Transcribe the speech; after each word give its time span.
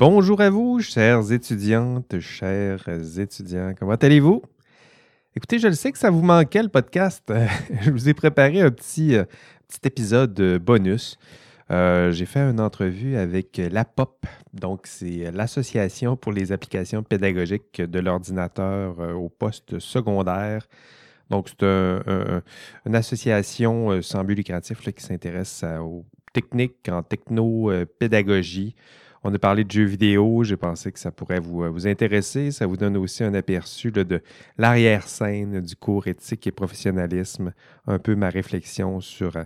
bonjour 0.00 0.40
à 0.40 0.48
vous, 0.48 0.80
chères 0.80 1.30
étudiantes, 1.30 2.20
chers 2.20 2.88
étudiants. 3.18 3.74
Comment 3.78 3.96
allez-vous? 3.96 4.40
Écoutez, 5.36 5.58
je 5.58 5.68
le 5.68 5.74
sais 5.74 5.92
que 5.92 5.98
ça 5.98 6.08
vous 6.08 6.22
manquait 6.22 6.62
le 6.62 6.70
podcast. 6.70 7.30
je 7.82 7.90
vous 7.90 8.08
ai 8.08 8.14
préparé 8.14 8.62
un 8.62 8.70
petit, 8.70 9.14
euh, 9.14 9.24
épisode 9.84 10.40
bonus. 10.56 11.18
Euh, 11.70 12.12
j'ai 12.12 12.24
fait 12.24 12.40
une 12.40 12.60
entrevue 12.60 13.16
avec 13.16 13.60
la 13.70 13.84
POP, 13.84 14.24
donc 14.54 14.86
c'est 14.86 15.30
l'Association 15.32 16.16
pour 16.16 16.32
les 16.32 16.50
applications 16.50 17.02
pédagogiques 17.02 17.82
de 17.82 17.98
l'ordinateur 17.98 18.98
euh, 19.00 19.12
au 19.12 19.28
poste 19.28 19.80
secondaire. 19.80 20.66
Donc, 21.28 21.50
c'est 21.50 21.66
une 22.86 22.94
association 22.94 24.02
sans 24.02 24.24
but 24.24 24.34
lucratif 24.34 24.80
qui 24.80 25.04
s'intéresse 25.04 25.62
aux 25.78 26.06
techniques 26.32 26.88
en 26.88 27.02
techno-pédagogie. 27.04 28.74
On 29.22 29.34
a 29.34 29.38
parlé 29.38 29.64
de 29.64 29.70
jeux 29.70 29.84
vidéo, 29.84 30.44
j'ai 30.44 30.56
pensé 30.56 30.90
que 30.92 30.98
ça 30.98 31.10
pourrait 31.10 31.40
vous, 31.40 31.70
vous, 31.70 31.86
intéresser. 31.86 32.50
Ça 32.50 32.66
vous 32.66 32.78
donne 32.78 32.96
aussi 32.96 33.22
un 33.22 33.34
aperçu 33.34 33.92
de 33.92 34.22
l'arrière-scène 34.56 35.60
du 35.60 35.76
cours 35.76 36.06
éthique 36.06 36.46
et 36.46 36.52
professionnalisme, 36.52 37.52
un 37.86 37.98
peu 37.98 38.14
ma 38.14 38.30
réflexion 38.30 39.00
sur 39.00 39.36
euh, 39.36 39.44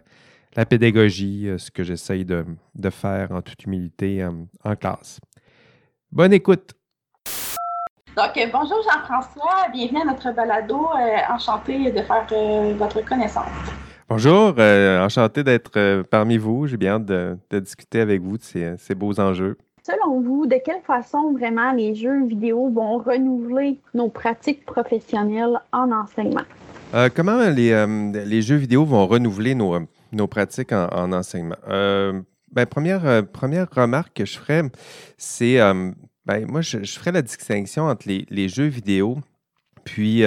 la 0.54 0.64
pédagogie, 0.64 1.48
euh, 1.48 1.58
ce 1.58 1.72
que 1.72 1.82
j'essaye 1.82 2.24
de, 2.24 2.44
faire 2.90 3.32
en 3.32 3.42
toute 3.42 3.64
humilité 3.64 4.22
euh, 4.22 4.30
en 4.62 4.76
classe. 4.76 5.18
Bonne 6.12 6.32
écoute! 6.32 6.74
Donc, 8.16 8.38
bonjour 8.52 8.80
Jean-François, 8.84 9.70
bienvenue 9.72 10.02
à 10.02 10.04
notre 10.04 10.30
balado. 10.30 10.86
enchanté 11.28 11.90
de 11.90 12.00
faire 12.00 12.28
votre 12.78 13.04
connaissance. 13.04 13.50
Bonjour, 14.08 14.54
enchanté 14.58 15.42
d'être 15.42 16.02
parmi 16.02 16.36
vous. 16.36 16.66
J'ai 16.66 16.76
bien 16.76 16.96
hâte 16.96 17.06
de, 17.06 17.38
discuter 17.58 18.00
avec 18.00 18.20
vous 18.20 18.36
de 18.36 18.76
ces 18.78 18.94
beaux 18.94 19.18
enjeux. 19.18 19.56
Selon 19.86 20.22
vous, 20.22 20.46
de 20.46 20.56
quelle 20.64 20.80
façon 20.86 21.32
vraiment 21.32 21.72
les 21.72 21.94
jeux 21.94 22.26
vidéo 22.26 22.70
vont 22.70 22.98
renouveler 22.98 23.78
nos 23.92 24.08
pratiques 24.08 24.64
professionnelles 24.64 25.60
en 25.72 25.92
enseignement? 25.92 26.44
Euh, 26.94 27.10
comment 27.14 27.48
les, 27.50 27.72
euh, 27.72 28.10
les, 28.24 28.40
jeux 28.40 28.56
vidéo 28.56 28.86
vont 28.86 29.06
renouveler 29.06 29.54
nos, 29.54 29.78
nos 30.12 30.26
pratiques 30.26 30.72
en, 30.72 31.12
enseignement? 31.12 31.56
Euh, 31.68 32.20
ben, 32.52 32.64
première, 32.64 33.26
première 33.26 33.68
remarque 33.70 34.14
que 34.14 34.24
je 34.24 34.38
ferais, 34.38 34.62
c'est, 35.18 35.58
ben, 36.24 36.46
moi, 36.46 36.62
je, 36.62 36.82
je, 36.82 36.98
ferais 36.98 37.12
la 37.12 37.22
distinction 37.22 37.84
entre 37.84 38.08
les, 38.08 38.24
les 38.30 38.48
jeux 38.48 38.68
vidéo 38.68 39.18
puis 39.84 40.24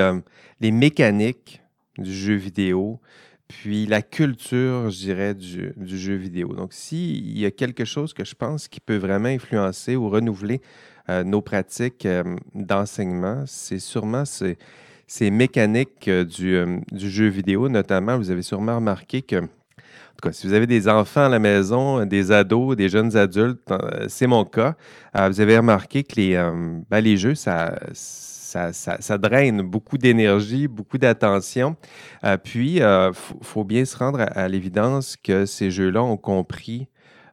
les 0.59 0.72
mécaniques 0.72 1.64
du 1.97 2.14
jeu 2.14 2.36
vidéo, 2.36 3.00
puis 3.48 3.86
la 3.86 4.02
culture, 4.02 4.90
je 4.90 4.98
dirais, 4.98 5.34
du, 5.34 5.73
jeu 5.78 6.16
vidéo. 6.16 6.53
Donc, 6.53 6.73
s'il 6.73 7.38
y 7.38 7.45
a 7.45 7.52
quelque 7.52 7.86
chose 7.86 8.14
que 8.14 8.26
je 8.26 8.36
pense 8.36 8.67
qui 8.67 8.80
peut 8.80 8.98
vraiment 8.98 9.30
influencer 9.30 9.95
ou 9.95 10.09
renouveler 10.09 10.62
euh, 11.09 11.23
nos 11.23 11.42
pratiques 11.42 12.06
euh, 12.06 12.23
d'enseignement, 12.53 13.44
c'est 13.48 13.80
sûrement 13.80 14.23
ces, 14.25 14.58
mécaniques 15.31 16.09
euh, 16.09 16.25
du, 16.25 17.09
jeu 17.09 17.28
vidéo. 17.28 17.70
Notamment, 17.70 18.18
vous 18.18 18.31
avez 18.31 18.42
sûrement 18.42 18.75
remarqué 18.75 19.22
que, 19.22 19.38
en 19.38 19.45
tout 20.18 20.30
cas, 20.30 20.34
si 20.34 20.45
vous 20.45 20.53
avez 20.53 20.68
des 20.68 20.90
enfants 20.90 21.25
à 21.25 21.30
la 21.30 21.40
maison, 21.40 22.06
des 22.06 22.34
ados, 22.34 22.75
des 22.75 22.90
jeunes 22.90 23.16
adultes, 23.16 23.62
c'est 24.09 24.28
mon 24.28 24.44
cas, 24.44 24.75
vous 25.14 25.40
avez 25.40 25.58
remarqué 25.58 26.03
que 26.03 26.16
les, 26.16 26.36
ben, 26.90 27.00
les 27.00 27.18
jeux, 27.18 27.36
ça 27.36 27.78
ça, 28.48 29.17
draine 29.17 29.62
beaucoup 29.62 29.98
d'énergie, 29.98 30.67
beaucoup 30.67 30.98
d'attention. 30.98 31.76
Euh, 32.23 32.38
puis, 32.38 32.76
il 32.76 32.84
euh, 32.84 33.12
faut, 33.14 33.64
bien 33.64 33.86
se 33.86 33.97
rendre 33.97 34.19
à, 34.19 34.47
l'évidence 34.47 35.18
que 35.18 35.46
ces 35.46 35.72
jeux-là 35.72 36.03
ont 36.03 36.18
compris, 36.18 36.88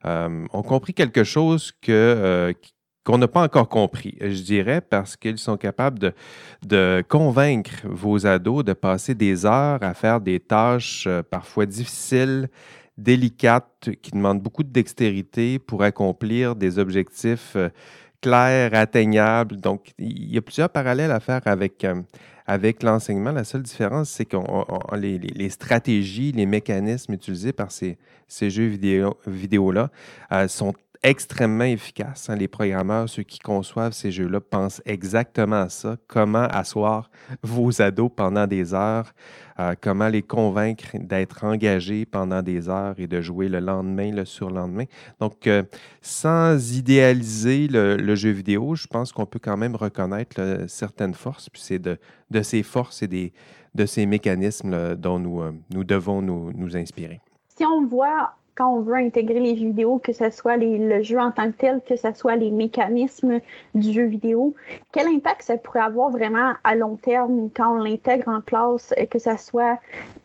euh, 0.04 0.46
ont 0.52 0.62
compris 0.62 0.94
quelque 0.94 1.24
chose 1.24 1.72
que, 1.80 2.54
qu'on 3.04 3.18
n'a 3.18 3.28
pas 3.28 3.42
encore 3.42 3.68
compris, 3.68 4.16
je 4.20 4.42
dirais, 4.42 4.80
parce 4.80 5.16
qu'ils 5.16 5.38
sont 5.38 5.56
capables 5.56 5.98
de, 5.98 6.12
de, 6.66 7.04
convaincre 7.08 7.82
vos 7.84 8.26
ados 8.26 8.64
de 8.64 8.72
passer 8.72 9.14
des 9.14 9.46
heures 9.46 9.82
à 9.82 9.94
faire 9.94 10.20
des 10.20 10.40
tâches 10.40 11.08
parfois 11.30 11.66
difficiles, 11.66 12.48
délicates, 12.96 13.90
qui 14.02 14.12
demandent 14.12 14.40
beaucoup 14.40 14.62
de 14.62 14.70
dextérité 14.70 15.58
pour 15.58 15.82
accomplir 15.82 16.56
des 16.56 16.78
objectifs 16.78 17.56
clair, 18.24 18.70
atteignable. 18.72 19.56
Donc, 19.56 19.92
il 19.98 20.32
y 20.32 20.38
a 20.38 20.40
plusieurs 20.40 20.70
parallèles 20.70 21.10
à 21.10 21.20
faire 21.20 21.42
avec, 21.44 21.84
euh, 21.84 22.02
l'enseignement. 22.82 23.32
La 23.32 23.44
seule 23.44 23.62
différence, 23.62 24.08
c'est 24.08 24.24
que 24.24 24.38
les, 24.96 25.50
stratégies, 25.50 26.32
les 26.32 26.46
mécanismes 26.46 27.12
utilisés 27.12 27.52
par 27.52 27.70
ces, 27.70 27.98
jeux 28.30 28.66
vidéo, 28.66 29.18
vidéo-là 29.26 29.90
euh, 30.32 30.48
sont 30.48 30.72
extrêmement 31.04 31.64
efficaces. 31.64 32.30
Hein. 32.30 32.36
Les 32.36 32.48
programmeurs, 32.48 33.08
ceux 33.08 33.22
qui 33.22 33.38
conçoivent 33.38 33.92
ces 33.92 34.10
jeux-là, 34.10 34.40
pensent 34.40 34.82
exactement 34.86 35.60
à 35.60 35.68
ça. 35.68 35.96
Comment 36.08 36.46
asseoir 36.46 37.10
vos 37.42 37.80
ados 37.82 38.10
pendant 38.16 38.46
des 38.46 38.72
heures, 38.72 39.12
euh, 39.60 39.74
comment 39.80 40.08
les 40.08 40.22
convaincre 40.22 40.86
d'être 40.94 41.44
engagés 41.44 42.06
pendant 42.06 42.42
des 42.42 42.68
heures 42.70 42.94
et 42.98 43.06
de 43.06 43.20
jouer 43.20 43.48
le 43.48 43.60
lendemain, 43.60 44.10
le 44.10 44.24
surlendemain. 44.24 44.84
Donc, 45.20 45.46
euh, 45.46 45.62
sans 46.00 46.74
idéaliser 46.74 47.68
le, 47.68 48.14
jeu 48.14 48.30
vidéo, 48.30 48.74
je 48.74 48.86
pense 48.86 49.12
qu'on 49.12 49.26
peut 49.26 49.38
quand 49.38 49.58
même 49.58 49.76
reconnaître 49.76 50.64
certaines 50.68 51.14
forces, 51.14 51.50
puis 51.50 51.60
c'est 51.62 51.78
de, 51.78 51.98
ces 52.42 52.62
forces 52.62 53.02
et 53.02 53.08
des, 53.08 53.32
de 53.74 53.84
ces 53.84 54.06
mécanismes 54.06 54.94
dont 54.94 55.18
nous, 55.18 55.42
euh, 55.42 55.52
nous 55.70 55.84
devons 55.84 56.22
nous, 56.22 56.50
nous 56.54 56.76
inspirer. 56.76 57.20
Si 57.56 57.64
on 57.64 57.86
voit 57.86 58.34
quand 58.56 58.72
on 58.72 58.80
veut 58.80 58.94
intégrer 58.94 59.40
les 59.40 59.56
jeux 59.56 59.66
vidéo, 59.66 59.98
que 59.98 60.12
ce 60.12 60.30
soit 60.30 60.56
le 60.56 61.02
jeu 61.02 61.18
en 61.18 61.30
tant 61.32 61.50
que 61.50 61.56
tel, 61.56 61.80
que 61.86 61.96
ce 61.96 62.12
soit 62.14 62.36
les 62.36 62.50
mécanismes 62.50 63.40
du 63.74 63.92
jeu 63.92 64.04
vidéo, 64.04 64.54
quel 64.92 65.08
impact 65.08 65.42
ça 65.42 65.56
pourrait 65.56 65.80
avoir 65.80 66.10
vraiment 66.10 66.52
à 66.62 66.74
long 66.76 66.96
terme 66.96 67.50
quand 67.54 67.76
on 67.76 67.82
l'intègre 67.82 68.28
en 68.28 68.40
classe, 68.40 68.94
que 69.10 69.18
ce 69.18 69.36
soit 69.36 69.78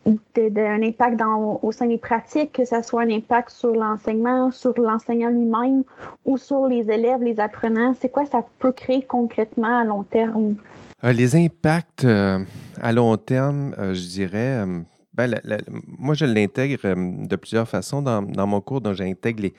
un 0.06 0.82
impact 0.82 1.16
dans, 1.16 1.58
au 1.62 1.72
sein 1.72 1.86
des 1.86 1.98
pratiques, 1.98 2.52
que 2.52 2.64
ce 2.64 2.82
soit 2.82 3.02
un 3.02 3.10
impact 3.10 3.50
sur 3.50 3.72
l'enseignement, 3.72 4.50
sur 4.50 4.78
l'enseignant 4.78 5.30
lui-même 5.30 5.82
ou 6.24 6.38
sur 6.38 6.66
les 6.66 6.90
élèves, 6.90 7.22
les 7.22 7.40
apprenants? 7.40 7.94
C'est 8.00 8.10
quoi 8.10 8.26
ça 8.26 8.44
peut 8.58 8.72
créer 8.72 9.02
concrètement 9.02 9.80
à 9.80 9.84
long 9.84 10.04
terme? 10.04 10.56
Euh, 11.02 11.12
les 11.12 11.34
impacts 11.34 12.04
euh, 12.04 12.38
à 12.80 12.92
long 12.92 13.16
terme, 13.16 13.74
euh, 13.78 13.94
je 13.94 14.06
dirais, 14.08 14.64
ben, 15.12 15.34
moi, 15.98 16.14
je 16.14 16.24
l'intègre 16.24 16.78
euh, 16.84 17.26
de 17.26 17.36
plusieurs 17.36 17.68
façons 17.68 18.02
dans, 18.02 18.46
mon 18.46 18.60
cours. 18.60 18.80
Donc, 18.80 18.94
j'intègre 18.94 19.42
les, 19.42 19.54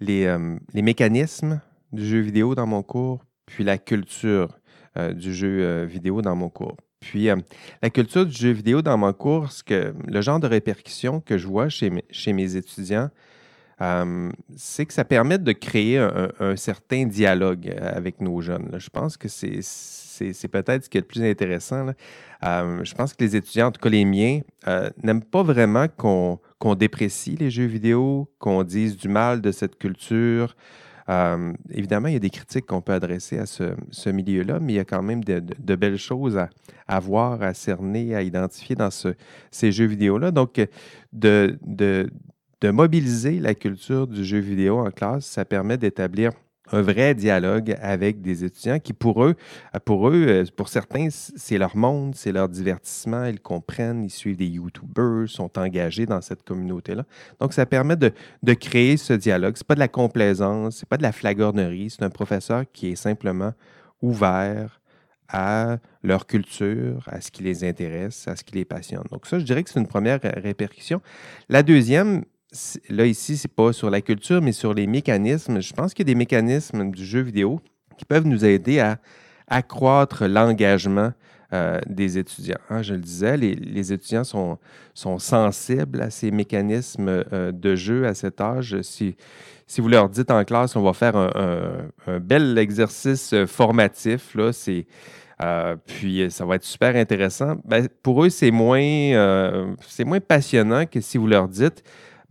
les, 0.00 0.26
euh, 0.26 0.56
les, 0.72 0.82
mécanismes 0.82 1.60
du 1.92 2.06
jeu 2.06 2.20
vidéo 2.20 2.54
dans 2.54 2.66
mon 2.66 2.82
cours, 2.82 3.24
puis 3.46 3.64
la 3.64 3.78
culture 3.78 4.58
euh, 4.96 5.12
du 5.12 5.34
jeu 5.34 5.84
vidéo 5.84 6.22
dans 6.22 6.36
mon 6.36 6.48
cours. 6.48 6.76
Puis, 7.00 7.28
la 7.82 7.90
culture 7.90 8.24
du 8.24 8.32
jeu 8.32 8.52
vidéo 8.52 8.80
dans 8.80 8.96
mon 8.96 9.12
cours, 9.12 9.48
que, 9.66 9.92
le 10.06 10.20
genre 10.20 10.38
de 10.38 10.46
répercussion 10.46 11.20
que 11.20 11.36
je 11.36 11.48
vois 11.48 11.68
chez, 11.68 11.90
chez 12.10 12.32
mes 12.32 12.54
étudiants, 12.54 13.10
c'est 14.56 14.86
que 14.86 14.92
ça 14.92 15.04
permet 15.04 15.38
de 15.38 15.52
créer 15.52 15.98
un, 15.98 16.56
certain 16.56 17.04
dialogue 17.06 17.74
avec 17.80 18.20
nos 18.20 18.40
jeunes. 18.40 18.70
Je 18.78 18.90
pense 18.90 19.16
que 19.16 19.28
c'est 19.28 19.60
c'est 20.32 20.48
peut-être 20.48 20.84
ce 20.84 20.88
qui 20.88 20.98
est 20.98 21.00
le 21.00 21.06
plus 21.06 21.22
intéressant. 21.22 21.86
Euh, 22.44 22.84
je 22.84 22.94
pense 22.94 23.14
que 23.14 23.24
les 23.24 23.36
étudiants, 23.36 23.68
en 23.68 23.70
tout 23.72 23.80
cas 23.80 23.88
les 23.88 24.04
miens, 24.04 24.40
euh, 24.68 24.90
n'aiment 25.02 25.22
pas 25.22 25.42
vraiment 25.42 25.86
qu'on 25.88 26.74
déprécie 26.74 27.36
les 27.36 27.50
jeux 27.50 27.66
vidéo, 27.66 28.30
qu'on 28.38 28.62
dise 28.62 28.96
du 28.96 29.08
mal 29.08 29.40
de 29.40 29.50
cette 29.50 29.78
culture. 29.78 30.54
Euh, 31.08 31.52
évidemment, 31.70 32.08
il 32.08 32.14
y 32.14 32.16
a 32.16 32.20
des 32.20 32.30
critiques 32.30 32.66
qu'on 32.66 32.80
peut 32.80 32.92
adresser 32.92 33.38
à 33.38 33.46
ce, 33.46 34.08
milieu-là, 34.08 34.60
mais 34.60 34.74
il 34.74 34.76
y 34.76 34.80
a 34.80 34.84
quand 34.84 35.02
même 35.02 35.24
de, 35.24 35.74
belles 35.74 35.98
choses 35.98 36.38
à, 36.86 37.00
voir, 37.00 37.42
à 37.42 37.54
cerner, 37.54 38.14
à 38.14 38.22
identifier 38.22 38.76
dans 38.76 38.90
ces 39.50 39.72
jeux 39.72 39.86
vidéo-là. 39.86 40.30
Donc, 40.30 40.60
de, 41.12 41.58
de 41.62 42.08
mobiliser 42.70 43.40
la 43.40 43.54
culture 43.54 44.06
du 44.06 44.24
jeu 44.24 44.38
vidéo 44.38 44.78
en 44.78 44.90
classe, 44.90 45.26
ça 45.26 45.44
permet 45.44 45.76
d'établir 45.76 46.32
un 46.70 46.80
vrai 46.80 47.14
dialogue 47.14 47.76
avec 47.82 48.22
des 48.22 48.44
étudiants 48.44 48.78
qui, 48.78 48.92
pour 48.92 49.24
eux, 49.24 49.34
pour 49.84 50.08
eux, 50.08 50.26
euh, 50.28 50.44
pour 50.56 50.68
certains, 50.68 51.08
c'est 51.10 51.58
leur 51.58 51.76
monde, 51.76 52.14
c'est 52.14 52.32
leur 52.32 52.48
divertissement, 52.48 53.24
ils 53.24 53.40
comprennent, 53.40 54.04
ils 54.04 54.10
suivent 54.10 54.36
des 54.36 54.46
YouTubers, 54.46 55.28
sont 55.28 55.58
engagés 55.58 56.06
dans 56.06 56.20
cette 56.20 56.44
communauté-là. 56.44 57.04
Donc, 57.40 57.52
ça 57.52 57.66
permet 57.66 57.96
de, 57.96 58.12
de 58.42 58.54
créer 58.54 58.96
ce 58.96 59.12
dialogue. 59.12 59.56
Ce 59.56 59.62
n'est 59.62 59.66
pas 59.66 59.74
de 59.74 59.80
la 59.80 59.88
complaisance, 59.88 60.76
ce 60.76 60.84
n'est 60.84 60.88
pas 60.88 60.96
de 60.96 61.02
la 61.02 61.12
flagornerie, 61.12 61.90
c'est 61.90 62.04
un 62.04 62.10
professeur 62.10 62.64
qui 62.72 62.88
est 62.88 62.96
simplement 62.96 63.52
ouvert 64.00 64.80
à 65.28 65.78
leur 66.02 66.26
culture, 66.26 67.02
à 67.06 67.20
ce 67.20 67.30
qui 67.30 67.42
les 67.42 67.64
intéresse, 67.64 68.28
à 68.28 68.36
ce 68.36 68.44
qui 68.44 68.54
les 68.54 68.64
passionne. 68.64 69.04
Donc 69.10 69.26
ça, 69.26 69.38
je 69.38 69.44
dirais 69.44 69.62
que 69.62 69.70
c'est 69.70 69.80
une 69.80 69.86
première 69.86 70.20
répercussion. 70.22 71.00
La 71.48 71.62
deuxième, 71.62 72.24
là, 72.88 73.06
ici, 73.06 73.36
c'est 73.36 73.52
pas 73.52 73.72
sur 73.72 73.90
la 73.90 74.00
culture, 74.00 74.42
mais 74.42 74.52
sur 74.52 74.74
les 74.74 74.86
mécanismes. 74.86 75.60
Je 75.60 75.72
pense 75.72 75.94
qu'il 75.94 76.06
y 76.06 76.10
a 76.10 76.12
des 76.12 76.18
mécanismes 76.18 76.90
du 76.90 77.04
jeu 77.04 77.20
vidéo 77.20 77.60
qui 77.98 78.04
peuvent 78.04 78.26
nous 78.26 78.44
aider 78.44 78.80
à 78.80 78.98
accroître 79.48 80.26
l'engagement 80.26 81.12
euh, 81.52 81.78
des 81.86 82.16
étudiants. 82.16 82.58
Hein. 82.70 82.80
je 82.82 82.94
le 82.94 83.00
disais, 83.00 83.36
les, 83.36 83.92
étudiants 83.92 84.24
sont, 84.24 84.58
sont, 84.94 85.18
sensibles 85.18 86.00
à 86.00 86.08
ces 86.08 86.30
mécanismes 86.30 87.24
euh, 87.32 87.52
de 87.52 87.74
jeu 87.74 88.06
à 88.06 88.14
cet 88.14 88.40
âge. 88.40 88.80
Si, 88.80 89.16
si 89.66 89.80
vous 89.82 89.88
leur 89.88 90.08
dites 90.08 90.30
en 90.30 90.44
classe, 90.44 90.76
on 90.76 90.82
va 90.82 90.94
faire 90.94 91.14
un, 91.16 92.20
bel 92.20 92.56
exercice 92.56 93.34
formatif, 93.46 94.34
là, 94.34 94.52
c'est, 94.52 94.86
puis 95.86 96.30
ça 96.30 96.46
va 96.46 96.54
être 96.54 96.64
super 96.64 96.96
intéressant, 96.96 97.56
ben, 97.64 97.86
pour 98.02 98.24
eux, 98.24 98.30
c'est 98.30 98.50
moins, 98.50 99.74
c'est 99.86 100.04
moins 100.04 100.20
passionnant 100.20 100.86
que 100.86 101.00
si 101.00 101.18
vous 101.18 101.26
leur 101.26 101.48
dites, 101.48 101.82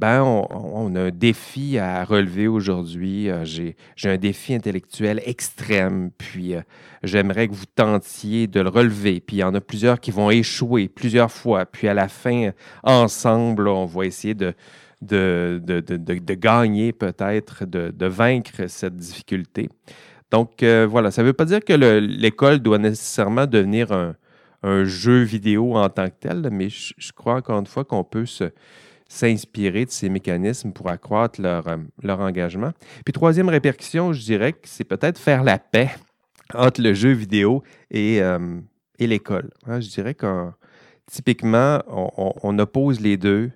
ben, 0.01 0.23
on, 0.23 0.95
a 0.95 0.99
un 0.99 1.09
défi 1.11 1.77
à 1.77 2.03
relever 2.03 2.47
aujourd'hui. 2.47 3.29
Euh, 3.29 3.45
j'ai, 3.45 3.75
un 4.03 4.17
défi 4.17 4.55
intellectuel 4.55 5.21
extrême, 5.27 6.09
puis 6.17 6.55
euh, 6.55 6.61
j'aimerais 7.03 7.47
que 7.47 7.53
vous 7.53 7.67
tentiez 7.67 8.47
de 8.47 8.61
le 8.61 8.69
relever. 8.69 9.19
Puis 9.19 9.37
il 9.37 9.39
y 9.41 9.43
en 9.43 9.53
a 9.53 9.61
plusieurs 9.61 9.99
qui 9.99 10.09
vont 10.09 10.31
échouer 10.31 10.87
plusieurs 10.87 11.31
fois. 11.31 11.67
Puis 11.67 11.87
à 11.87 11.93
la 11.93 12.07
fin, 12.07 12.49
ensemble, 12.81 13.67
on 13.67 13.85
va 13.85 14.07
essayer 14.07 14.33
de, 14.33 14.55
gagner 16.33 16.93
peut-être, 16.93 17.65
de, 17.65 18.05
vaincre 18.07 18.67
cette 18.69 18.95
difficulté. 18.95 19.69
Donc 20.31 20.63
euh, 20.63 20.87
voilà, 20.89 21.11
ça 21.11 21.21
ne 21.21 21.27
veut 21.27 21.33
pas 21.33 21.45
dire 21.45 21.63
que 21.63 21.73
l'école 21.73 22.57
doit 22.57 22.79
nécessairement 22.79 23.45
devenir 23.45 23.91
un, 23.91 24.15
jeu 24.83 25.21
vidéo 25.21 25.75
en 25.75 25.89
tant 25.89 26.07
que 26.07 26.15
tel, 26.19 26.49
mais 26.51 26.69
je 26.69 27.11
crois 27.13 27.35
encore 27.35 27.59
une 27.59 27.67
fois 27.67 27.85
qu'on 27.85 28.03
peut 28.03 28.25
se 28.25 28.51
s'inspirer 29.11 29.85
de 29.85 29.91
ces 29.91 30.07
mécanismes 30.07 30.71
pour 30.71 30.89
accroître 30.89 31.41
leur, 31.41 31.67
euh, 31.67 31.75
leur 32.01 32.21
engagement. 32.21 32.71
Puis 33.03 33.11
troisième 33.11 33.49
répercussion, 33.49 34.13
je 34.13 34.21
dirais 34.21 34.53
que 34.53 34.59
c'est 34.63 34.85
peut-être 34.85 35.19
faire 35.19 35.43
la 35.43 35.59
paix 35.59 35.89
entre 36.53 36.81
le 36.81 36.93
jeu 36.93 37.11
vidéo 37.11 37.61
et, 37.89 38.21
euh, 38.21 38.39
l'école. 38.99 39.49
Hein. 39.67 39.81
je 39.81 39.89
dirais 39.89 40.13
que 40.13 40.49
typiquement, 41.11 41.81
on, 41.87 42.59
oppose 42.59 43.01
les 43.01 43.17
deux. 43.17 43.51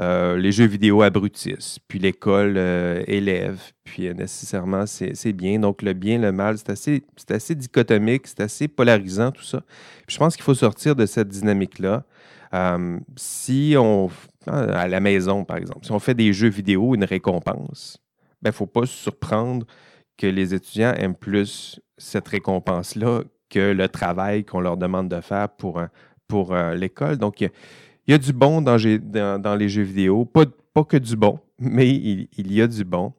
Euh, 0.00 0.38
les 0.38 0.52
jeux 0.52 0.66
vidéo 0.66 1.02
abrutissent, 1.02 1.78
puis 1.86 1.98
l'école 1.98 2.56
élève, 3.06 3.60
puis 3.82 4.12
nécessairement 4.14 4.86
c'est 4.86 5.32
bien. 5.32 5.58
Donc 5.58 5.82
le 5.82 5.92
bien, 5.92 6.18
le 6.18 6.30
mal, 6.32 6.56
c'est 6.58 6.70
assez, 7.30 7.54
dichotomique, 7.54 8.28
c'est 8.28 8.40
assez 8.40 8.68
polarisant 8.68 9.32
tout 9.32 9.42
ça. 9.42 9.62
Je 10.08 10.16
pense 10.16 10.36
qu'il 10.36 10.44
faut 10.44 10.54
sortir 10.54 10.94
de 10.94 11.06
cette 11.06 11.28
dynamique-là. 11.28 12.04
si 13.16 13.74
on 13.76 14.08
à 14.46 14.88
la 14.88 15.00
maison, 15.00 15.44
par 15.44 15.56
exemple. 15.56 15.84
Si 15.84 15.92
on 15.92 15.98
fait 15.98 16.14
des 16.14 16.32
jeux 16.32 16.48
vidéo, 16.48 16.94
une 16.94 17.04
récompense, 17.04 17.98
il 18.00 18.36
ben, 18.42 18.50
ne 18.50 18.54
faut 18.54 18.66
pas 18.66 18.82
se 18.82 18.94
surprendre 18.94 19.66
que 20.16 20.26
les 20.26 20.54
étudiants 20.54 20.92
aiment 20.94 21.14
plus 21.14 21.80
cette 21.96 22.28
récompense-là 22.28 23.22
que 23.48 23.72
le 23.72 23.88
travail 23.88 24.44
qu'on 24.44 24.60
leur 24.60 24.76
demande 24.76 25.08
de 25.08 25.20
faire 25.20 25.48
pour, 25.48 25.80
euh, 26.52 26.74
l'école. 26.74 27.16
Donc, 27.16 27.40
il 27.40 27.50
y, 28.08 28.12
a 28.12 28.18
du 28.18 28.32
bon 28.32 28.60
dans, 28.60 28.76
les 28.76 29.68
jeux 29.68 29.82
vidéo, 29.82 30.24
pas, 30.24 30.44
pas 30.72 30.84
que 30.84 30.96
du 30.96 31.16
bon, 31.16 31.38
mais 31.58 31.88
il 31.88 32.52
y 32.52 32.60
a 32.60 32.66
du 32.66 32.84
bon. 32.84 33.12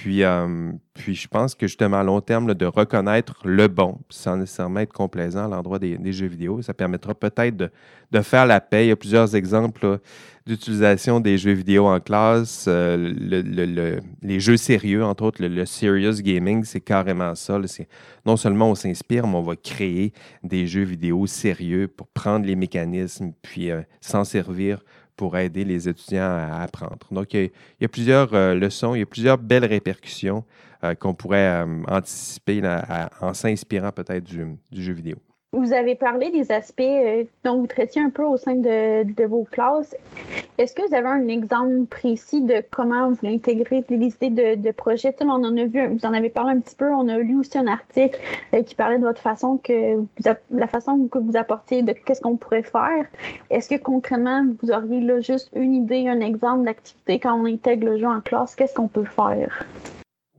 Puis, 0.00 0.22
euh, 0.22 0.72
puis 0.94 1.14
je 1.14 1.28
pense 1.28 1.54
que 1.54 1.66
justement, 1.66 1.98
à 1.98 2.02
long 2.02 2.20
terme, 2.20 2.54
de 2.54 2.66
reconnaître 2.66 3.40
le 3.44 3.68
bon, 3.68 3.98
sans 4.08 4.36
nécessairement 4.36 4.80
être 4.80 4.92
complaisant 4.92 5.44
à 5.44 5.48
l'endroit 5.48 5.78
des, 5.78 6.12
jeux 6.12 6.26
vidéo, 6.26 6.62
ça 6.62 6.72
permettra 6.72 7.14
peut-être 7.14 7.56
de, 7.56 8.20
faire 8.22 8.46
la 8.46 8.60
paix. 8.60 8.86
Il 8.86 8.88
y 8.88 8.92
a 8.92 8.96
plusieurs 8.96 9.36
exemples 9.36 9.98
d'utilisation 10.46 11.20
des 11.20 11.36
jeux 11.36 11.52
vidéo 11.52 11.86
en 11.86 12.00
classe. 12.00 12.64
Euh, 12.68 14.00
les 14.22 14.40
jeux 14.40 14.56
sérieux, 14.56 15.04
entre 15.04 15.24
autres, 15.24 15.44
le, 15.44 15.66
serious 15.66 16.22
gaming, 16.22 16.64
c'est 16.64 16.80
carrément 16.80 17.34
ça. 17.34 17.60
non 18.24 18.36
seulement 18.36 18.70
on 18.70 18.74
s'inspire, 18.74 19.26
mais 19.26 19.36
on 19.36 19.42
va 19.42 19.56
créer 19.56 20.12
des 20.42 20.66
jeux 20.66 20.84
vidéo 20.84 21.26
sérieux 21.26 21.86
pour 21.86 22.08
prendre 22.08 22.46
les 22.46 22.56
mécanismes, 22.56 23.32
puis 23.42 23.70
euh, 23.70 23.82
s'en 24.00 24.24
servir 24.24 24.82
pour 25.16 25.36
aider 25.36 25.64
les 25.64 25.88
étudiants 25.88 26.22
à 26.22 26.62
apprendre. 26.62 27.06
Donc, 27.10 27.34
il 27.34 27.50
y 27.80 27.84
a, 27.84 27.88
plusieurs 27.88 28.34
euh, 28.34 28.54
leçons, 28.54 28.94
il 28.94 29.00
y 29.00 29.02
a 29.02 29.06
plusieurs 29.06 29.38
belles 29.38 29.64
répercussions 29.64 30.44
euh, 30.84 30.94
qu'on 30.94 31.14
pourrait 31.14 31.64
euh, 31.64 31.82
anticiper 31.88 32.62
en 33.20 33.34
s'inspirant 33.34 33.92
peut-être 33.92 34.24
du, 34.24 34.56
jeu 34.72 34.92
vidéo. 34.92 35.16
Vous 35.54 35.74
avez 35.74 35.96
parlé 35.96 36.30
des 36.30 36.50
aspects 36.50 36.80
euh, 36.80 37.24
dont 37.44 37.58
vous 37.58 37.66
traitiez 37.66 38.00
un 38.00 38.08
peu 38.08 38.24
au 38.24 38.38
sein 38.38 38.54
de, 38.54 39.26
vos 39.26 39.44
classes. 39.44 39.94
Est-ce 40.56 40.74
que 40.74 40.80
vous 40.88 40.94
avez 40.94 41.08
un 41.08 41.28
exemple 41.28 41.84
précis 41.90 42.40
de 42.40 42.64
comment 42.70 43.10
vous 43.10 43.28
intégrez 43.28 43.84
les 43.90 44.16
idées 44.22 44.30
de, 44.30 44.62
de 44.62 44.70
projet? 44.70 45.14
On 45.20 45.28
en 45.28 45.54
a 45.58 45.64
vu, 45.66 45.86
vous 45.88 46.06
en 46.06 46.14
avez 46.14 46.30
parlé 46.30 46.52
un 46.52 46.60
petit 46.60 46.74
peu. 46.74 46.90
On 46.90 47.06
a 47.06 47.18
lu 47.18 47.38
aussi 47.38 47.58
un 47.58 47.66
article 47.66 48.18
euh, 48.54 48.62
qui 48.62 48.74
parlait 48.74 48.96
de 48.96 49.04
votre 49.04 49.20
façon 49.20 49.58
que 49.62 50.02
la 50.50 50.66
façon 50.66 51.06
que 51.08 51.18
vous 51.18 51.36
apportiez 51.36 51.82
de 51.82 51.92
qu'est-ce 51.92 52.22
qu'on 52.22 52.38
pourrait 52.38 52.62
faire. 52.62 53.04
Est-ce 53.50 53.68
que 53.68 53.76
concrètement, 53.76 54.46
vous 54.62 54.70
auriez 54.70 55.02
là 55.02 55.20
juste 55.20 55.50
une 55.54 55.74
idée, 55.74 56.08
un 56.08 56.20
exemple 56.20 56.64
d'activité 56.64 57.20
quand 57.20 57.38
on 57.38 57.44
intègre 57.44 57.90
le 57.90 57.98
jeu 57.98 58.06
en 58.06 58.22
classe? 58.22 58.54
Qu'est-ce 58.54 58.72
qu'on 58.72 58.88
peut 58.88 59.04
faire? 59.04 59.66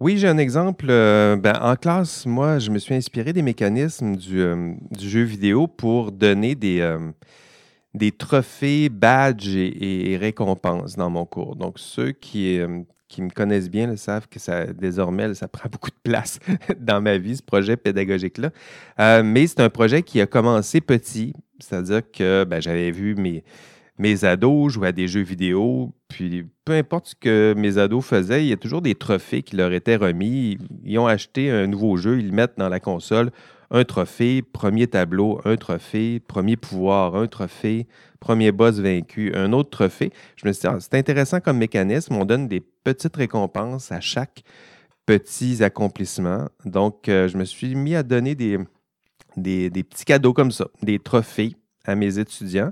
Oui, 0.03 0.17
j'ai 0.17 0.27
un 0.27 0.37
exemple. 0.37 0.87
Euh, 0.89 1.37
ben, 1.37 1.57
en 1.61 1.77
classe, 1.77 2.25
moi, 2.25 2.59
je 2.59 2.71
me 2.71 2.77
suis 2.77 2.93
inspiré 2.93 3.31
des 3.31 3.41
mécanismes 3.41 4.17
du, 4.17 4.41
euh, 4.41 4.73
jeu 4.99 5.21
vidéo 5.21 5.65
pour 5.65 6.11
donner 6.11 6.55
des, 6.55 6.81
euh, 6.81 6.99
des 7.93 8.11
trophées, 8.11 8.89
badges 8.89 9.55
et, 9.55 10.17
récompenses 10.19 10.97
dans 10.97 11.09
mon 11.09 11.25
cours. 11.25 11.55
Donc, 11.55 11.79
ceux 11.79 12.11
qui, 12.11 12.59
qui 13.07 13.21
me 13.21 13.29
connaissent 13.29 13.69
bien 13.69 13.87
le 13.87 13.95
savent 13.95 14.27
que 14.27 14.39
ça, 14.39 14.65
désormais, 14.65 15.33
ça 15.35 15.47
prend 15.47 15.69
beaucoup 15.71 15.89
de 15.89 16.01
place 16.03 16.37
dans 16.77 16.99
ma 16.99 17.17
vie, 17.17 17.37
ce 17.37 17.41
projet 17.41 17.77
pédagogique-là. 17.77 18.51
mais 19.23 19.47
c'est 19.47 19.61
un 19.61 19.69
projet 19.69 20.03
qui 20.03 20.19
a 20.19 20.25
commencé 20.25 20.81
petit, 20.81 21.31
c'est-à-dire 21.59 22.01
que 22.11 22.43
ben, 22.43 22.61
j'avais 22.61 22.91
vu 22.91 23.15
mes 23.15 23.45
mes 23.99 24.25
ados 24.25 24.73
jouaient 24.73 24.87
à 24.89 24.91
des 24.91 25.07
jeux 25.07 25.21
vidéo, 25.21 25.93
puis 26.07 26.47
peu 26.65 26.73
importe 26.73 27.07
ce 27.07 27.15
que 27.15 27.53
mes 27.55 27.77
ados 27.77 28.03
faisaient, 28.03 28.43
il 28.43 28.49
y 28.49 28.53
a 28.53 28.57
toujours 28.57 28.81
des 28.81 28.95
trophées 28.95 29.43
qui 29.43 29.55
leur 29.55 29.71
étaient 29.71 29.95
remis. 29.95 30.57
Ils 30.83 30.97
ont 30.97 31.07
acheté 31.07 31.51
un 31.51 31.67
nouveau 31.67 31.97
jeu, 31.97 32.19
ils 32.19 32.33
mettent 32.33 32.57
dans 32.57 32.69
la 32.69 32.79
console. 32.79 33.31
Un 33.69 33.85
trophée, 33.85 34.41
premier 34.43 34.87
tableau, 34.87 35.41
un 35.45 35.57
trophée, 35.57 36.19
premier 36.19 36.57
pouvoir, 36.57 37.15
un 37.15 37.27
trophée, 37.27 37.87
premier 38.19 38.51
boss 38.51 38.79
vaincu, 38.79 39.33
un 39.35 39.51
autre 39.51 39.71
trophée. 39.71 40.11
Je 40.35 40.47
me 40.47 40.53
suis 40.53 40.61
dit, 40.61 40.67
ah, 40.67 40.77
c'est 40.79 40.93
intéressant 40.93 41.39
comme 41.39 41.57
mécanisme. 41.57 42.15
On 42.15 42.25
donne 42.25 42.47
des 42.47 42.61
petites 42.83 43.15
récompenses 43.15 43.91
à 43.91 43.99
chaque 43.99 44.43
petit 45.05 45.63
accomplissement. 45.63 46.49
Donc, 46.65 47.09
euh, 47.09 47.27
je 47.27 47.37
me 47.37 47.45
suis 47.45 47.73
mis 47.73 47.95
à 47.95 48.03
donner 48.03 48.35
des 48.35 48.59
petits 49.69 50.05
cadeaux 50.05 50.33
comme 50.33 50.51
ça, 50.51 50.67
des 50.83 50.99
trophées 50.99 51.55
à 51.85 51.95
mes 51.95 52.19
étudiants. 52.19 52.71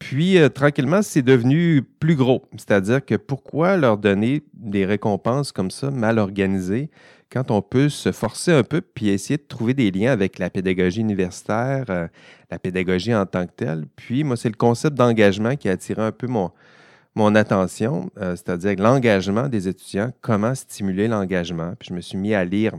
Puis, 0.00 0.38
euh, 0.38 0.48
tranquillement, 0.48 1.02
c'est 1.02 1.22
devenu 1.22 1.82
plus 1.82 2.16
gros. 2.16 2.42
C'est-à-dire 2.56 3.04
que 3.04 3.14
pourquoi 3.14 3.76
leur 3.76 3.98
donner 3.98 4.42
des 4.54 4.86
récompenses 4.86 5.52
comme 5.52 5.70
ça, 5.70 5.90
mal 5.90 6.18
organisées, 6.18 6.90
quand 7.30 7.50
on 7.50 7.62
peut 7.62 7.90
se 7.90 8.10
forcer 8.10 8.50
un 8.50 8.64
peu 8.64 8.80
puis 8.80 9.10
essayer 9.10 9.36
de 9.36 9.46
trouver 9.46 9.74
des 9.74 9.90
liens 9.90 10.10
avec 10.10 10.38
la 10.38 10.50
pédagogie 10.50 11.00
universitaire, 11.00 11.84
euh, 11.90 12.08
la 12.50 12.58
pédagogie 12.58 13.14
en 13.14 13.26
tant 13.26 13.46
que 13.46 13.52
telle? 13.52 13.84
Puis, 13.94 14.24
moi, 14.24 14.36
c'est 14.38 14.48
le 14.48 14.56
concept 14.56 14.96
d'engagement 14.96 15.54
qui 15.54 15.68
a 15.68 15.72
attiré 15.72 16.02
un 16.02 16.12
peu 16.12 16.26
mon, 16.26 17.34
attention, 17.34 18.10
euh, 18.18 18.34
c'est-à-dire 18.36 18.76
l'engagement 18.78 19.48
des 19.48 19.68
étudiants, 19.68 20.12
comment 20.22 20.54
stimuler 20.54 21.08
l'engagement. 21.08 21.74
Puis, 21.78 21.90
je 21.90 21.94
me 21.94 22.00
suis 22.00 22.16
mis 22.16 22.32
à 22.32 22.42
lire 22.44 22.72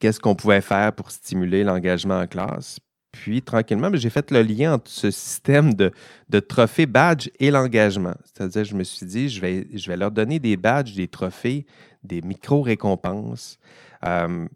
qu'est-ce 0.00 0.18
qu'on 0.18 0.34
pouvait 0.34 0.60
faire 0.60 0.92
pour 0.92 1.12
stimuler 1.12 1.62
l'engagement 1.62 2.18
en 2.18 2.26
classe. 2.26 2.80
Puis, 3.22 3.42
tranquillement, 3.42 3.90
j'ai 3.94 4.10
fait 4.10 4.30
le 4.30 4.42
lien 4.42 4.74
entre 4.74 4.90
ce 4.90 5.10
système 5.10 5.74
de, 5.74 5.90
de 6.28 6.38
trophées, 6.38 6.86
badges 6.86 7.30
et 7.40 7.50
l'engagement. 7.50 8.14
C'est-à-dire, 8.24 8.64
je 8.64 8.74
me 8.74 8.84
suis 8.84 9.06
dit, 9.06 9.28
je 9.28 9.40
vais, 9.40 9.66
je 9.72 9.88
vais 9.88 9.96
leur 9.96 10.10
donner 10.10 10.38
des 10.38 10.56
badges, 10.56 10.94
des 10.94 11.08
trophées, 11.08 11.66
des 12.04 12.20
micro-récompenses. 12.20 13.58
Euh, 14.04 14.46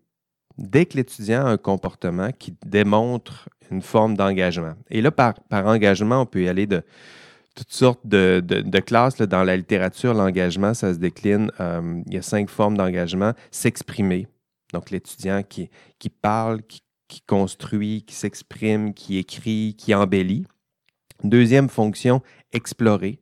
dès 0.58 0.86
que 0.86 0.98
l'étudiant 0.98 1.46
a 1.46 1.50
un 1.50 1.56
comportement 1.56 2.30
qui 2.38 2.54
démontre 2.64 3.48
une 3.70 3.82
forme 3.82 4.16
d'engagement. 4.16 4.74
Et 4.90 5.00
là, 5.00 5.10
par, 5.10 5.34
par, 5.48 5.66
engagement, 5.66 6.20
on 6.20 6.26
peut 6.26 6.42
y 6.42 6.48
aller 6.48 6.66
de 6.66 6.82
toutes 7.56 7.72
sortes 7.72 8.06
de, 8.06 8.42
de, 8.44 8.80
classes. 8.80 9.16
dans 9.16 9.42
la 9.42 9.56
littérature, 9.56 10.12
l'engagement, 10.12 10.74
ça 10.74 10.92
se 10.92 10.98
décline. 10.98 11.50
Euh, 11.60 12.02
il 12.06 12.14
y 12.14 12.18
a 12.18 12.22
cinq 12.22 12.50
formes 12.50 12.76
d'engagement. 12.76 13.32
S'exprimer. 13.50 14.28
Donc, 14.72 14.90
l'étudiant 14.90 15.42
qui, 15.42 15.70
qui 15.98 16.10
parle, 16.10 16.62
qui 16.62 16.82
qui 17.10 17.20
construit, 17.22 18.04
qui 18.06 18.14
s'exprime, 18.14 18.94
qui 18.94 19.18
écrit, 19.18 19.74
qui 19.76 19.94
embellit. 19.94 20.46
Deuxième 21.24 21.68
fonction, 21.68 22.22
explorer. 22.52 23.20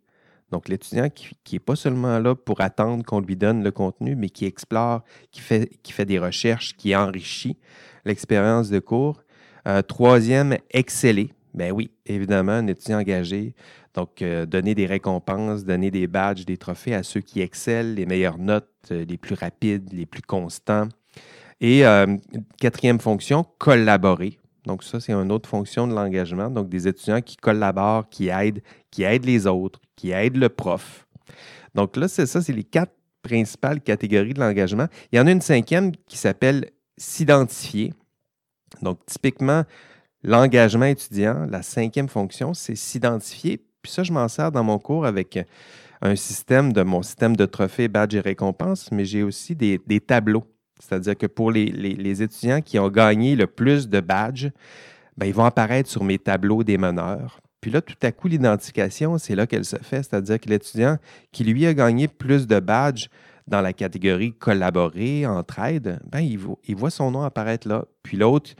Donc, 0.52 0.68
l'étudiant 0.68 1.08
qui 1.10 1.54
n'est 1.54 1.58
pas 1.58 1.74
seulement 1.74 2.18
là 2.18 2.34
pour 2.34 2.60
attendre 2.60 3.04
qu'on 3.04 3.20
lui 3.20 3.34
donne 3.34 3.64
le 3.64 3.70
contenu, 3.70 4.14
mais 4.14 4.28
qui 4.28 4.44
explore, 4.44 5.02
qui 5.32 5.40
fait, 5.40 6.04
des 6.04 6.18
recherches, 6.18 6.76
qui 6.76 6.94
enrichit 6.94 7.58
l'expérience 8.04 8.68
de 8.68 8.78
cours. 8.78 9.22
Euh, 9.66 9.82
troisième, 9.82 10.56
exceller. 10.70 11.32
Ben 11.54 11.72
oui, 11.72 11.90
évidemment, 12.06 12.52
un 12.52 12.66
étudiant 12.66 12.98
engagé. 12.98 13.54
Donc, 13.94 14.22
euh, 14.22 14.46
donner 14.46 14.74
des 14.74 14.86
récompenses, 14.86 15.64
donner 15.64 15.90
des 15.90 16.06
badges, 16.06 16.44
des 16.44 16.58
trophées 16.58 16.94
à 16.94 17.02
ceux 17.02 17.20
qui 17.20 17.40
excellent, 17.40 17.94
les 17.94 18.06
meilleures 18.06 18.38
notes, 18.38 18.68
euh, 18.90 19.04
les 19.06 19.16
plus 19.16 19.34
rapides, 19.34 19.92
les 19.92 20.06
plus 20.06 20.22
constants. 20.22 20.88
Et 21.60 21.84
euh, 21.84 22.16
quatrième 22.60 23.00
fonction, 23.00 23.44
collaborer. 23.58 24.38
Donc, 24.64 24.84
ça, 24.84 25.00
c'est 25.00 25.12
une 25.12 25.32
autre 25.32 25.48
fonction 25.48 25.86
de 25.86 25.94
l'engagement. 25.94 26.50
Donc, 26.50 26.68
des 26.68 26.86
étudiants 26.86 27.20
qui 27.20 27.36
collaborent, 27.36 28.08
qui 28.08 28.28
aident, 28.28 28.60
qui 28.90 29.02
aident 29.02 29.24
les 29.24 29.46
autres, 29.46 29.80
qui 29.96 30.10
aident 30.10 30.36
le 30.36 30.48
prof. 30.48 31.06
Donc, 31.74 31.96
là, 31.96 32.08
c'est 32.08 32.26
ça, 32.26 32.40
c'est 32.42 32.52
les 32.52 32.64
quatre 32.64 32.92
principales 33.22 33.80
catégories 33.80 34.34
de 34.34 34.40
l'engagement. 34.40 34.86
Il 35.12 35.16
y 35.16 35.20
en 35.20 35.26
a 35.26 35.30
une 35.30 35.40
cinquième 35.40 35.92
qui 36.08 36.16
s'appelle 36.16 36.70
s'identifier. 36.96 37.92
Donc, 38.82 39.04
typiquement, 39.06 39.64
l'engagement 40.22 40.86
étudiant, 40.86 41.46
la 41.50 41.62
cinquième 41.62 42.08
fonction, 42.08 42.54
c'est 42.54 42.76
s'identifier. 42.76 43.64
Puis 43.82 43.92
ça, 43.92 44.02
je 44.02 44.12
m'en 44.12 44.28
sers 44.28 44.52
dans 44.52 44.64
mon 44.64 44.78
cours 44.78 45.06
avec 45.06 45.38
un 46.00 46.16
système 46.16 46.72
de 46.72 46.82
mon 46.82 47.02
système 47.02 47.36
de 47.36 47.46
trophées, 47.46 47.88
badges 47.88 48.14
et 48.14 48.20
récompenses, 48.20 48.90
mais 48.92 49.04
j'ai 49.04 49.22
aussi 49.22 49.54
des, 49.54 50.00
tableaux. 50.00 50.44
C'est-à-dire 50.78 51.16
que 51.16 51.26
pour 51.26 51.50
les, 51.50 52.22
étudiants 52.22 52.60
qui 52.60 52.78
ont 52.78 52.88
gagné 52.88 53.36
le 53.36 53.46
plus 53.46 53.88
de 53.88 54.00
badges, 54.00 54.50
ben, 55.16 55.26
ils 55.26 55.34
vont 55.34 55.44
apparaître 55.44 55.88
sur 55.88 56.04
mes 56.04 56.18
tableaux 56.18 56.62
des 56.62 56.78
meneurs. 56.78 57.40
Puis 57.60 57.70
là, 57.70 57.80
tout 57.80 57.96
à 58.02 58.12
coup, 58.12 58.28
l'identification, 58.28 59.18
c'est 59.18 59.34
là 59.34 59.46
qu'elle 59.46 59.64
se 59.64 59.76
fait. 59.76 60.02
C'est-à-dire 60.02 60.38
que 60.38 60.48
l'étudiant 60.48 60.98
qui, 61.32 61.44
lui, 61.44 61.66
a 61.66 61.74
gagné 61.74 62.06
plus 62.06 62.46
de 62.46 62.60
badges 62.60 63.08
dans 63.48 63.60
la 63.60 63.72
catégorie 63.72 64.32
collaborer, 64.32 65.26
entraide, 65.26 65.98
ben, 66.06 66.20
il, 66.20 66.38
voit, 66.76 66.90
son 66.90 67.10
nom 67.10 67.22
apparaître 67.22 67.66
là. 67.66 67.84
Puis 68.02 68.16
l'autre 68.16 68.50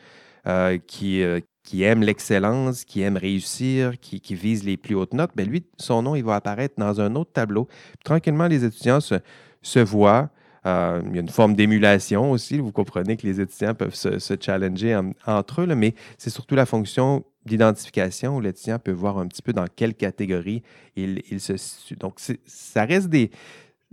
euh, 0.47 0.79
qui, 0.79 1.23
euh, 1.23 1.41
qui 1.69 1.83
aime 1.83 2.01
l'excellence, 2.01 2.87
qui 2.87 3.03
aime 3.03 3.19
réussir, 3.19 4.01
qui, 4.01 4.35
vise 4.35 4.65
les 4.65 4.79
plus 4.79 4.95
hautes 4.95 5.13
notes, 5.13 5.33
ben 5.37 5.47
lui, 5.47 5.67
son 5.77 6.01
nom, 6.01 6.15
il 6.15 6.25
va 6.25 6.37
apparaître 6.37 6.77
dans 6.79 6.99
un 7.03 7.15
autre 7.15 7.31
tableau. 7.31 7.69
tranquillement, 8.07 8.47
les 8.47 8.65
étudiants 8.65 9.01
se, 9.01 9.79
voient. 9.81 10.31
Euh, 10.69 11.01
il 11.07 11.15
y 11.15 11.19
a 11.19 11.23
une 11.23 11.29
forme 11.29 11.55
d'émulation 11.55 12.31
aussi. 12.31 12.59
Vous 12.59 12.73
comprenez 12.73 13.17
que 13.17 13.27
les 13.27 13.41
étudiants 13.41 13.75
peuvent 13.75 13.95
se, 13.95 14.19
challenger 14.41 15.01
entre 15.27 15.63
eux, 15.63 15.67
mais 15.75 15.95
c'est 16.19 16.31
surtout 16.31 16.55
la 16.55 16.67
fonction 16.67 17.25
d'identification 17.47 18.37
où 18.37 18.41
l'étudiant 18.41 18.79
peut 18.79 18.93
voir 18.93 19.19
un 19.19 19.27
petit 19.27 19.41
peu 19.41 19.53
dans 19.53 19.67
quelle 19.75 19.95
catégorie 19.95 20.63
il, 20.97 21.41
se 21.41 21.57
situe. 21.57 21.97
Donc, 21.97 22.21
ça 22.47 22.85
reste 22.85 23.09
des. 23.09 23.31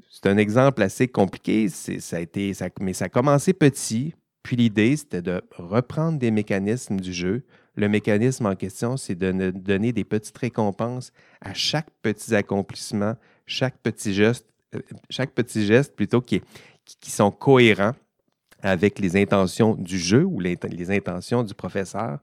C'est 0.10 0.28
un 0.28 0.38
exemple 0.38 0.82
assez 0.82 1.08
compliqué, 1.08 1.70
ça 1.70 2.18
a 2.18 2.20
été, 2.20 2.52
mais 2.82 2.94
ça 2.94 3.06
a 3.06 3.10
commencé 3.10 3.54
petit. 3.54 4.14
Puis 4.44 4.56
l'idée, 4.56 4.96
c'était 4.98 5.22
de 5.22 5.42
reprendre 5.56 6.20
des 6.20 6.32
mécanismes 6.32 7.00
du 7.00 7.14
jeu. 7.14 7.44
Le 7.76 7.90
mécanisme 7.90 8.46
en 8.46 8.56
question, 8.56 8.98
c'est 8.98 9.16
de 9.16 9.52
donner 9.52 9.92
des 9.92 10.04
petites 10.04 10.38
récompenses 10.38 11.12
à 11.42 11.54
chaque 11.54 11.90
petit 12.02 12.36
accomplissement, 12.36 13.16
chaque 13.48 13.78
petit 13.78 14.14
geste, 14.14 14.46
chaque 15.10 15.32
petit 15.32 15.66
geste 15.66 15.96
plutôt 15.96 16.22
qui, 16.22 16.42
qui 16.86 17.12
sont 17.12 17.32
cohérents 17.32 17.94
avec 18.62 19.00
les 19.00 19.16
intentions 19.16 19.76
du 19.76 20.00
jeu 20.00 20.24
ou 20.24 20.40
les, 20.40 20.58
intentions 20.92 21.44
du 21.44 21.54
professeur 21.54 22.20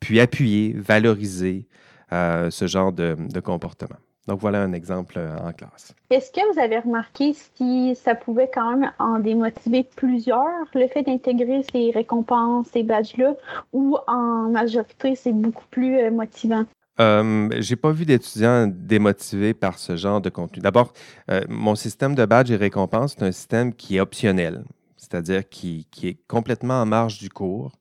puis 0.00 0.20
appuyer, 0.20 0.72
valoriser 0.76 1.66
euh, 2.12 2.50
ce 2.50 2.66
genre 2.66 2.92
de, 2.92 3.16
comportement. 3.40 3.96
Donc 4.26 4.40
voilà 4.40 4.62
un 4.62 4.72
exemple 4.72 5.14
euh, 5.18 5.36
en 5.38 5.52
classe. 5.52 5.94
Est-ce 6.10 6.32
que 6.32 6.52
vous 6.52 6.58
avez 6.58 6.78
remarqué 6.78 7.34
si 7.34 7.94
ça 7.94 8.14
pouvait 8.14 8.50
quand 8.52 8.76
même 8.76 8.92
en 8.98 9.18
démotiver 9.18 9.86
plusieurs, 9.96 10.64
le 10.74 10.88
fait 10.88 11.02
d'intégrer 11.02 11.62
ces 11.70 11.90
récompenses, 11.90 12.68
ces 12.72 12.82
badges-là, 12.82 13.34
ou 13.74 13.98
en 14.06 14.48
majorité, 14.48 15.14
c'est 15.14 15.32
beaucoup 15.32 15.66
plus 15.70 15.98
euh, 15.98 16.10
motivant? 16.10 16.64
Euh, 17.00 17.48
j'ai 17.58 17.76
pas 17.76 17.90
vu 17.90 18.04
d'étudiants 18.04 18.66
démotivés 18.68 19.54
par 19.54 19.78
ce 19.78 19.96
genre 19.96 20.20
de 20.20 20.30
contenu. 20.30 20.62
D'abord, 20.62 20.92
mon 21.48 21.74
système 21.74 22.14
de 22.14 22.24
badges 22.24 22.50
et 22.50 22.56
récompenses, 22.56 23.16
c'est 23.18 23.24
un 23.24 23.32
système 23.32 23.74
qui 23.74 23.96
est 23.96 24.00
optionnel, 24.00 24.64
c'est-à-dire 24.96 25.48
qui, 25.48 25.86
qui, 25.90 26.08
est 26.08 26.18
complètement 26.28 26.80
en 26.80 26.86
marge 26.86 27.18
du 27.18 27.30
cours. 27.30 27.72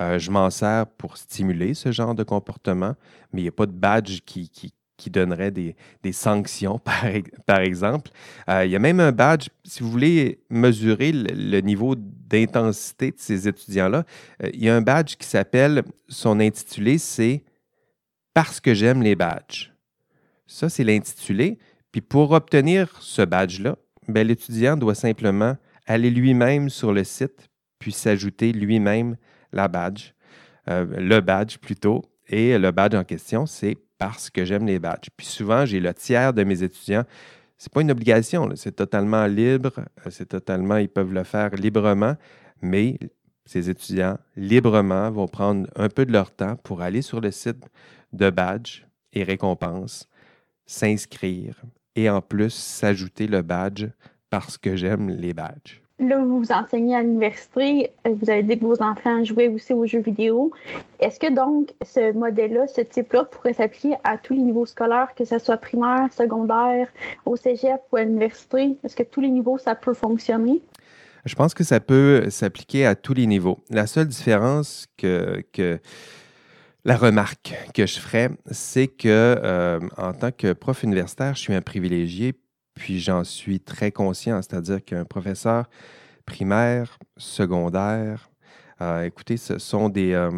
Euh, 0.00 0.18
je 0.18 0.30
m'en 0.30 0.50
sers 0.50 0.86
pour 0.86 1.16
stimuler 1.16 1.74
ce 1.74 1.90
genre 1.90 2.14
de 2.14 2.22
comportement, 2.22 2.94
mais 3.32 3.40
il 3.40 3.44
n'y 3.44 3.48
a 3.48 3.52
pas 3.52 3.66
de 3.66 3.72
badge 3.72 4.20
qui, 4.24 4.48
qui, 4.48 4.72
donnerait 5.10 5.50
des, 5.50 5.74
sanctions, 6.12 6.78
par, 7.46 7.60
exemple. 7.60 8.10
Euh, 8.48 8.66
il 8.66 8.70
y 8.70 8.76
a 8.76 8.78
même 8.78 9.00
un 9.00 9.10
badge, 9.10 9.48
si 9.64 9.82
vous 9.82 9.90
voulez 9.90 10.40
mesurer 10.50 11.12
le, 11.12 11.60
niveau 11.60 11.94
d'intensité 11.96 13.10
de 13.12 13.16
ces 13.16 13.48
étudiants-là, 13.48 14.04
euh, 14.42 14.50
il 14.52 14.62
y 14.62 14.68
a 14.68 14.76
un 14.76 14.82
badge 14.82 15.16
qui 15.16 15.26
s'appelle, 15.26 15.82
son 16.08 16.40
intitulé, 16.40 16.98
c'est 16.98 17.42
Parce 18.38 18.60
que 18.60 18.72
j'aime 18.72 19.02
les 19.02 19.16
badges. 19.16 19.72
Ça, 20.46 20.68
c'est 20.68 20.84
l'intitulé. 20.84 21.58
Puis 21.90 22.00
pour 22.00 22.30
obtenir 22.30 22.96
ce 23.00 23.22
badge-là, 23.22 23.74
ben, 24.06 24.24
l'étudiant 24.24 24.76
doit 24.76 24.94
simplement 24.94 25.56
aller 25.86 26.08
lui-même 26.08 26.68
sur 26.68 26.92
le 26.92 27.02
site, 27.02 27.50
puis 27.80 27.90
s'ajouter 27.90 28.52
lui-même 28.52 29.16
la 29.52 29.66
badge, 29.66 30.12
euh, 30.68 30.86
le 30.86 31.18
badge 31.20 31.58
plutôt. 31.58 32.04
Et 32.28 32.56
le 32.56 32.70
badge 32.70 32.94
en 32.94 33.02
question, 33.02 33.44
c'est 33.44 33.76
parce 33.98 34.30
que 34.30 34.44
j'aime 34.44 34.66
les 34.66 34.78
badges. 34.78 35.08
Puis 35.16 35.26
souvent, 35.26 35.66
j'ai 35.66 35.80
le 35.80 35.92
tiers 35.92 36.32
de 36.32 36.44
mes 36.44 36.62
étudiants. 36.62 37.02
C'est 37.56 37.72
pas 37.72 37.80
une 37.80 37.90
obligation, 37.90 38.48
c'est 38.54 38.76
totalement 38.76 39.26
libre, 39.26 39.80
euh, 40.06 40.10
c'est 40.10 40.28
totalement, 40.28 40.76
ils 40.76 40.88
peuvent 40.88 41.12
le 41.12 41.24
faire 41.24 41.56
librement, 41.56 42.14
mais 42.62 43.00
ces 43.46 43.68
étudiants, 43.68 44.16
librement, 44.36 45.10
vont 45.10 45.26
prendre 45.26 45.68
un 45.74 45.88
peu 45.88 46.06
de 46.06 46.12
leur 46.12 46.30
temps 46.30 46.54
pour 46.54 46.82
aller 46.82 47.02
sur 47.02 47.20
le 47.20 47.32
site 47.32 47.66
de 48.12 48.30
badge 48.30 48.84
et 49.12 49.22
récompenses, 49.22 50.08
s'inscrire 50.66 51.62
et 51.96 52.10
en 52.10 52.20
plus 52.20 52.54
s'ajouter 52.54 53.26
le 53.26 53.42
badge 53.42 53.86
parce 54.30 54.58
que 54.58 54.76
j'aime 54.76 55.08
les 55.08 55.34
badges 55.34 55.82
là, 55.98 56.18
vous 56.18 56.52
enseignez 56.52 56.96
à 56.96 57.02
l'université, 57.02 57.90
euh, 58.06 58.14
vous 58.20 58.30
avez 58.30 58.42
dit 58.42 58.58
que 58.58 58.64
vos 58.64 58.80
enfants 58.82 59.24
jouaient 59.24 59.48
aussi 59.48 59.72
aux 59.72 59.86
jeux 59.86 60.00
vidéo. 60.00 60.52
Est-ce 61.00 61.18
que 61.18 61.32
donc 61.32 61.72
ce 61.84 62.12
modèle-là, 62.12 62.66
ce 62.66 62.80
type-là, 62.80 63.24
pourrait 63.24 63.54
s'appliquer 63.54 63.96
à 64.04 64.16
tous 64.16 64.34
les 64.34 64.42
niveaux 64.42 64.66
scolaires, 64.66 65.14
que 65.16 65.24
ce 65.24 65.38
soit 65.38 65.56
primaire, 65.56 66.12
secondaire, 66.12 66.88
au 67.26 67.36
cégep 67.36 67.80
ou 67.92 67.96
à 67.96 68.04
l'université? 68.04 68.76
Est-ce 68.84 68.96
que 68.96 69.02
tous 69.02 69.20
les 69.20 69.30
niveaux, 69.30 69.58
ça 69.58 69.74
peut 69.74 69.94
fonctionner? 69.94 70.60
Je 71.24 71.34
pense 71.34 71.52
que 71.52 71.64
ça 71.64 71.80
peut 71.80 72.30
s'appliquer 72.30 72.86
à 72.86 72.94
tous 72.94 73.14
les 73.14 73.26
niveaux. 73.26 73.58
La 73.70 73.86
seule 73.86 74.06
différence 74.06 74.86
que, 74.96 75.42
que 75.52 75.78
la 76.84 76.96
remarque 76.96 77.54
que 77.74 77.86
je 77.86 77.98
ferais, 77.98 78.30
c'est 78.50 78.86
que 78.86 79.08
euh, 79.08 79.80
en 79.96 80.12
tant 80.12 80.30
que 80.30 80.52
prof 80.52 80.82
universitaire, 80.82 81.34
je 81.34 81.40
suis 81.40 81.54
un 81.54 81.60
privilégié 81.60 82.34
puis 82.74 83.00
j'en 83.00 83.24
suis 83.24 83.58
très 83.58 83.90
conscient, 83.90 84.40
c'est-à-dire 84.40 84.84
qu'un 84.84 85.04
professeur 85.04 85.68
primaire, 86.24 86.98
secondaire, 87.16 88.30
euh, 88.80 89.02
écoutez, 89.02 89.36
ce 89.36 89.58
sont 89.58 89.88
des, 89.88 90.12
euh, 90.12 90.30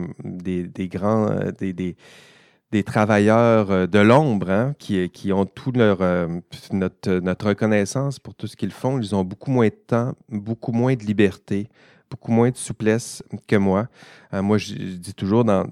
grands, 0.87 1.29
des, 1.61 2.85
travailleurs 2.85 3.87
de 3.87 3.99
l'ombre 3.99 4.51
hein, 4.51 4.75
qui, 4.79 5.33
ont 5.33 5.45
toute 5.45 5.77
notre, 5.77 7.19
notre, 7.19 7.47
reconnaissance 7.49 8.19
pour 8.19 8.35
tout 8.35 8.47
ce 8.47 8.57
qu'ils 8.57 8.73
font. 8.73 8.99
Ils 8.99 9.15
ont 9.15 9.25
beaucoup 9.25 9.51
moins 9.51 9.69
de 9.69 9.75
temps, 9.87 10.15
beaucoup 10.31 10.73
moins 10.73 10.95
de 10.95 11.05
liberté, 11.05 11.69
beaucoup 12.11 12.33
moins 12.33 12.51
de 12.51 12.57
souplesse 12.57 13.23
que 13.47 13.57
moi. 13.57 13.89
moi, 14.33 14.59
je, 14.59 14.75
dis 14.75 15.15
toujours, 15.15 15.45
dans, 15.45 15.67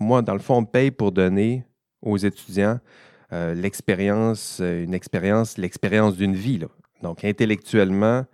moi, 0.00 0.22
dans 0.22 0.34
le 0.34 0.40
fond, 0.40 0.56
on 0.56 0.64
paye 0.64 0.90
pour 0.90 1.12
donner 1.12 1.64
aux 2.02 2.16
étudiants 2.16 2.78
euh, 3.32 3.54
l'expérience, 3.54 4.58
euh, 4.60 4.84
une 4.84 4.94
expérience, 4.94 5.58
l'expérience 5.58 6.16
d'une 6.16 6.36
vie. 6.36 6.60
Donc, 7.02 7.24
intellectuellement, 7.24 8.24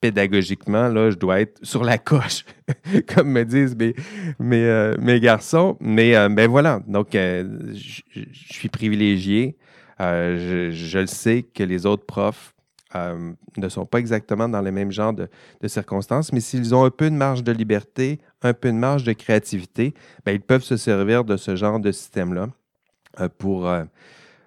pédagogiquement, 0.00 0.88
là, 0.88 1.10
je 1.10 1.16
dois 1.16 1.40
être 1.40 1.58
sur 1.64 1.84
la 1.84 1.96
coche, 1.96 2.44
comme 3.14 3.30
me 3.30 3.44
disent 3.44 3.76
mes, 3.76 3.94
mes, 4.38 4.64
euh, 4.64 5.18
garçons. 5.20 5.76
Mais 5.80 6.12
ben 6.28 6.50
voilà, 6.50 6.80
donc 6.86 7.10
je 7.12 8.02
suis 8.34 8.68
privilégié. 8.68 9.56
Je, 10.00 10.98
le 10.98 11.06
sais 11.06 11.44
que 11.44 11.62
les 11.62 11.86
autres 11.86 12.04
profs 12.04 12.51
ne 12.94 13.68
sont 13.68 13.86
pas 13.86 13.98
exactement 13.98 14.48
dans 14.48 14.60
les 14.60 14.70
mêmes 14.70 14.92
genres 14.92 15.12
de, 15.12 15.28
circonstances, 15.66 16.32
mais 16.32 16.40
s'ils 16.40 16.74
ont 16.74 16.84
un 16.84 16.90
peu 16.90 17.10
de 17.10 17.14
marge 17.14 17.42
de 17.42 17.52
liberté, 17.52 18.20
un 18.42 18.52
peu 18.52 18.68
de 18.68 18.76
marge 18.76 19.04
de 19.04 19.12
créativité, 19.12 19.94
ben, 20.24 20.32
ils 20.32 20.40
peuvent 20.40 20.64
se 20.64 20.76
servir 20.76 21.24
de 21.24 21.36
ce 21.36 21.56
genre 21.56 21.80
de 21.80 21.92
système-là 21.92 22.48
pour 23.38 23.70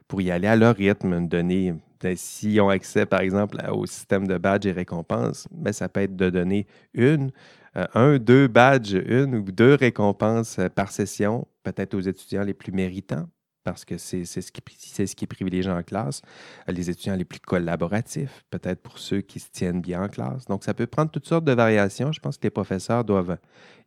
pour 0.08 0.22
y 0.22 0.32
aller 0.32 0.48
à 0.48 0.56
leur 0.56 0.76
rythme, 0.76 1.28
donner, 1.28 1.74
ben, 2.02 2.16
s'ils 2.16 2.62
ont 2.62 2.70
accès, 2.70 3.06
par 3.06 3.22
exemple, 3.22 3.58
au 3.72 3.86
système 3.86 4.28
de 4.28 4.38
badges 4.38 4.68
et 4.68 4.72
récompenses, 4.72 5.48
ben, 5.52 5.74
ça 5.74 5.90
peut 5.90 6.02
être 6.02 6.16
de 6.16 6.30
donner 6.30 6.68
une, 6.94 7.32
euh, 7.78 7.88
un, 7.94 8.18
deux 8.18 8.48
badges, 8.48 8.94
une 8.94 9.36
ou 9.36 9.42
deux 9.42 9.74
récompenses 9.74 10.60
euh, 10.60 10.70
par 10.70 10.92
session, 10.92 11.48
peut-être 11.64 11.94
aux 11.96 12.02
étudiants 12.02 12.44
les 12.44 12.54
plus 12.54 12.72
méritants, 12.72 13.28
parce 13.66 13.84
que 13.84 13.98
c'est 13.98 14.24
ce, 14.24 14.52
qui, 14.52 14.62
ce 14.78 15.16
qui 15.16 15.26
est 15.26 15.28
privilégié 15.28 15.70
en 15.70 15.84
classe. 15.84 16.22
Euh, 16.70 16.72
les 16.72 16.90
étudiants 16.90 17.16
les 17.16 17.26
plus 17.26 17.40
collaboratifs, 17.40 18.46
peut-être 18.52 18.82
pour 18.82 19.00
ceux 19.00 19.22
qui 19.22 19.40
se 19.40 19.52
tiennent 19.52 19.82
bien 19.82 20.04
en 20.04 20.08
classe. 20.08 20.46
Donc, 20.46 20.64
ça 20.64 20.74
peut 20.74 20.86
prendre 20.86 21.12
toutes 21.12 21.28
sortes 21.28 21.44
de 21.44 21.52
variations. 21.52 22.12
Je 22.12 22.20
pense 22.22 22.38
que 22.38 22.44
les 22.44 22.52
professeurs 22.52 23.04
doivent 23.04 23.38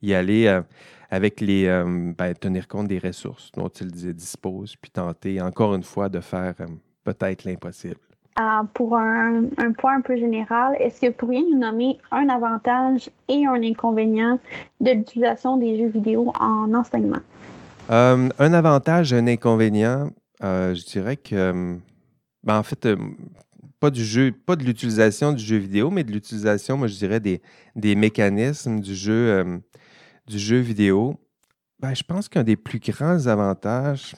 y 0.02 0.12
aller 0.12 0.46
euh, 0.46 0.60
avec 1.10 1.40
les. 1.40 1.66
Euh, 1.66 2.12
ben, 2.18 2.34
tenir 2.34 2.66
compte 2.66 2.88
des 2.88 2.98
ressources 2.98 3.50
dont 3.52 3.68
ils 3.68 4.14
disposent, 4.14 4.74
puis 4.76 4.90
tenter, 4.90 5.40
encore 5.40 5.74
une 5.74 5.84
fois, 5.84 6.08
de 6.08 6.20
faire 6.20 6.54
peut-être 7.04 7.44
l'impossible. 7.44 8.00
pour 8.74 8.96
un, 8.96 9.44
point 9.78 9.96
un 9.96 10.00
peu 10.00 10.16
général, 10.16 10.76
est-ce 10.80 11.00
que 11.00 11.06
vous 11.06 11.12
pourriez 11.12 11.42
nous 11.42 11.58
nommer 11.58 11.98
un 12.10 12.28
avantage 12.28 13.08
et 13.28 13.46
un 13.46 13.62
inconvénient 13.62 14.40
de 14.80 14.90
l'utilisation 14.90 15.56
des 15.56 15.78
jeux 15.78 15.88
vidéo 15.88 16.32
en 16.40 16.74
enseignement? 16.74 17.22
Euh, 17.90 18.28
un 18.38 18.52
avantage, 18.52 19.12
un 19.12 19.26
inconvénient, 19.26 20.10
euh, 20.42 20.74
je 20.74 20.84
dirais 20.84 21.16
que, 21.16 21.78
ben, 22.42 22.58
en 22.58 22.62
fait, 22.62 22.84
euh, 22.86 22.96
pas 23.80 23.90
du 23.90 24.04
jeu, 24.04 24.32
pas 24.32 24.56
de 24.56 24.64
l'utilisation 24.64 25.32
du 25.32 25.42
jeu 25.42 25.56
vidéo, 25.56 25.90
mais 25.90 26.04
de 26.04 26.12
l'utilisation, 26.12 26.76
moi, 26.76 26.86
je 26.88 26.96
dirais, 26.96 27.20
des, 27.20 27.40
des 27.76 27.94
mécanismes 27.94 28.80
du 28.80 28.94
jeu, 28.94 29.60
du 30.26 30.38
jeu 30.38 30.58
vidéo. 30.58 31.18
Ben, 31.80 31.94
je 31.94 32.02
pense 32.02 32.28
qu'un 32.28 32.42
des 32.42 32.56
plus 32.56 32.80
grands 32.80 33.26
avantages, 33.26 34.16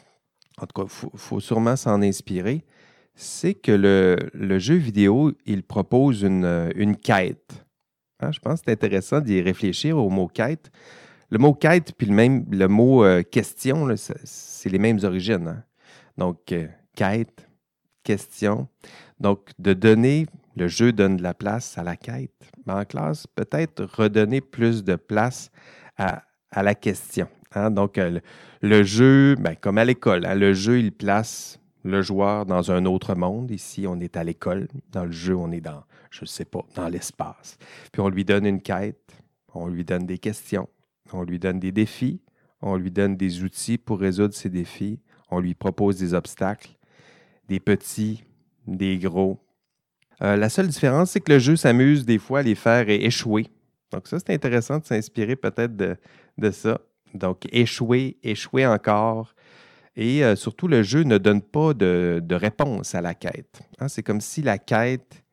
en 0.61 0.67
tout 0.67 0.83
cas, 0.83 0.89
il 1.12 1.19
faut, 1.19 1.41
sûrement 1.41 1.77
s'en 1.77 2.03
inspirer, 2.03 2.65
c'est 3.15 3.55
que 3.55 3.73
le, 3.73 4.59
jeu 4.59 4.77
vidéo, 4.77 5.33
il 5.47 5.62
propose 5.62 6.23
une, 6.23 6.97
quête. 6.97 7.67
Hein, 8.21 8.33
je 8.33 8.41
pense 8.41 8.61
que 8.61 8.65
c'est 8.67 8.73
intéressant 8.73 9.21
d'y 9.21 9.41
réfléchir 9.41 9.99
au 9.99 10.11
mot 10.11 10.27
quête. 10.27 10.71
Le 11.31 11.39
mot 11.39 11.55
quête 11.55 11.93
puis 11.97 12.09
le, 12.09 12.15
même, 12.15 12.45
le 12.51 12.67
mot 12.67 13.05
euh, 13.05 13.23
question, 13.23 13.89
c'est 13.97 14.69
les 14.69 14.79
mêmes 14.79 14.99
origines. 15.05 15.47
Hein. 15.47 15.65
Donc, 16.19 16.51
euh, 16.51 16.67
quête, 16.97 17.49
question. 18.03 18.67
Donc, 19.21 19.51
de 19.61 19.73
donner, 19.73 20.27
le 20.57 20.67
jeu 20.67 20.93
donne 20.93 21.17
de 21.17 21.23
la 21.23 21.35
place 21.35 21.79
à 21.79 21.85
la 21.85 21.97
quête. 21.97 22.51
en 22.67 22.85
classe, 22.85 23.29
peut-être 23.29 23.85
redonner 23.85 24.41
plus 24.41 24.83
de 24.83 24.97
place 24.97 25.51
à, 25.97 26.23
la 26.57 26.75
question. 26.75 27.29
Hein. 27.55 27.71
Donc, 27.71 27.97
euh, 27.97 28.19
le, 28.61 28.83
jeu, 28.83 29.37
ben, 29.37 29.55
comme 29.55 29.79
à 29.79 29.85
l'école, 29.85 30.23
le 30.23 30.53
jeu, 30.53 30.81
il 30.81 30.91
place 30.91 31.61
le 31.85 32.03
joueur 32.03 32.45
dans 32.45 32.73
un 32.73 32.85
autre 32.87 33.15
monde. 33.15 33.53
Ici, 33.53 33.87
on 33.87 34.01
est 34.01 34.17
à 34.17 34.25
l'école. 34.25 34.67
Dans 34.91 35.05
le 35.05 35.13
jeu, 35.13 35.37
on 35.37 35.53
est 35.53 35.61
dans, 35.61 35.85
je 36.11 36.23
ne 36.23 36.27
sais 36.27 36.45
pas, 36.45 36.65
dans 36.75 36.89
l'espace. 36.89 37.57
Puis 37.93 38.01
on 38.01 38.09
lui 38.09 38.25
donne 38.25 38.47
une 38.47 38.61
quête, 38.61 39.15
on 39.55 39.69
lui 39.69 39.85
donne 39.85 40.07
des 40.07 40.19
questions, 40.19 40.69
on 41.12 41.23
lui 41.23 41.38
donne 41.38 41.59
des 41.59 41.73
défis, 41.73 42.21
on 42.62 42.76
lui 42.76 42.90
donne 42.90 43.17
des 43.17 43.43
outils 43.43 43.79
pour 43.79 44.00
résoudre 44.00 44.35
ces 44.35 44.49
défis, 44.49 45.00
on 45.31 45.40
lui 45.40 45.55
propose 45.55 45.99
des 45.99 46.14
obstacles, 46.14 46.76
des 47.49 47.61
petits, 47.61 48.25
des 48.67 48.99
gros. 48.99 49.38
Euh, 50.23 50.37
la 50.37 50.49
seule 50.49 50.69
différence, 50.69 51.12
c'est 51.12 51.21
que 51.21 51.33
le 51.33 51.38
jeu 51.38 51.57
s'amuse 51.57 52.05
des 52.05 52.19
fois 52.19 52.40
à 52.40 52.43
les 52.43 52.55
faire 52.55 52.88
échouer. 52.88 53.47
Donc 53.93 54.07
ça, 54.07 54.19
c'est 54.19 54.33
intéressant 54.33 54.79
de 54.79 54.85
s'inspirer 54.85 55.37
peut-être 55.37 55.75
de, 55.76 56.50
ça. 56.50 56.81
Donc 57.14 57.47
échouer, 57.52 58.19
échouer 58.23 58.67
encore. 58.67 59.35
Et 59.97 60.23
euh, 60.25 60.37
surtout, 60.37 60.69
le 60.69 60.83
jeu 60.83 61.02
ne 61.02 61.19
donne 61.19 61.43
pas 61.43 61.75
de, 61.75 62.23
réponse 62.31 62.95
à 62.95 63.00
la 63.00 63.14
quête. 63.14 63.61
Hein. 63.79 63.88
c'est 63.88 64.02
comme 64.02 64.21
si 64.21 64.43
la 64.43 64.59
quête 64.59 65.25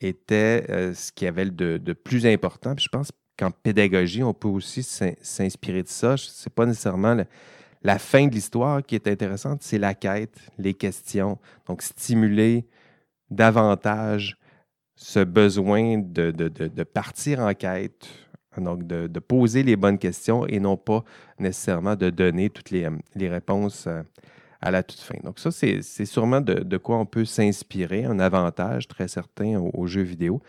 était 0.00 0.66
euh, 0.68 0.92
ce 0.94 1.12
qui 1.12 1.26
avait 1.26 1.46
de, 1.46 1.78
de 1.78 1.92
plus 1.92 2.26
important. 2.26 2.74
Puis 2.74 2.84
je 2.84 2.88
pense 2.88 3.12
qu'en 3.36 3.50
pédagogie, 3.50 4.22
on 4.22 4.34
peut 4.34 4.48
aussi 4.48 4.82
s'inspirer 4.82 5.82
de 5.82 5.88
ça. 5.88 6.16
Ce 6.16 6.48
n'est 6.48 6.52
pas 6.54 6.66
nécessairement 6.66 7.16
la 7.82 7.98
fin 7.98 8.26
de 8.26 8.32
l'histoire 8.32 8.82
qui 8.82 8.94
est 8.94 9.06
intéressante, 9.06 9.62
c'est 9.62 9.78
la 9.78 9.94
quête, 9.94 10.38
les 10.58 10.74
questions. 10.74 11.38
Donc, 11.66 11.82
stimuler 11.82 12.66
davantage 13.30 14.36
ce 14.96 15.20
besoin 15.20 15.98
de, 15.98 16.82
partir 16.84 17.40
en 17.40 17.52
quête, 17.54 18.08
donc 18.56 18.86
de, 18.86 19.18
poser 19.20 19.62
les 19.62 19.76
bonnes 19.76 19.98
questions 19.98 20.46
et 20.46 20.58
non 20.58 20.76
pas 20.76 21.04
nécessairement 21.38 21.96
de 21.96 22.10
donner 22.10 22.50
toutes 22.50 22.70
les, 22.70 22.88
réponses 23.28 23.86
euh, 23.86 24.02
à 24.66 24.72
la 24.72 24.82
toute 24.82 24.98
fin. 24.98 25.14
Donc 25.22 25.38
ça, 25.38 25.52
c'est 25.52 25.80
sûrement 26.04 26.40
de, 26.40 26.76
quoi 26.76 26.98
on 26.98 27.06
peut 27.06 27.24
s'inspirer, 27.24 28.04
un 28.04 28.18
avantage 28.18 28.88
très 28.88 29.06
certain 29.06 29.58
aux 29.58 29.86
jeux 29.86 30.02
vidéo. 30.02 30.42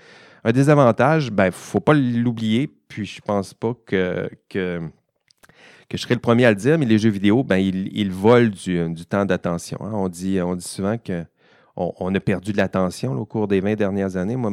Un 0.44 0.52
désavantage, 0.52 1.28
il 1.28 1.32
ben, 1.32 1.46
ne 1.46 1.52
faut 1.52 1.80
pas 1.80 1.94
l'oublier, 1.94 2.68
puis 2.88 3.06
je 3.06 3.22
pense 3.22 3.54
pas 3.54 3.74
que, 3.86 4.28
que, 4.50 4.82
je 5.92 5.98
serai 5.98 6.16
le 6.16 6.20
premier 6.20 6.46
à 6.46 6.50
le 6.50 6.56
dire, 6.56 6.80
mais 6.80 6.88
les 6.88 6.98
jeux 6.98 7.12
vidéo, 7.12 7.44
ben, 7.44 7.58
ils, 7.58 8.12
volent 8.12 8.50
du, 8.50 9.06
temps 9.06 9.26
d'attention. 9.26 9.78
Hein. 9.82 9.92
On, 9.94 10.10
dit, 10.10 10.42
on 10.42 10.56
dit 10.56 10.68
souvent 10.68 10.98
que 10.98 11.24
on, 11.78 12.14
a 12.16 12.20
perdu 12.20 12.52
de 12.52 12.58
l'attention 12.58 13.14
au 13.14 13.26
cours 13.26 13.48
des 13.48 13.60
20 13.60 13.76
dernières 13.76 14.18
années. 14.18 14.36
Moi, 14.36 14.52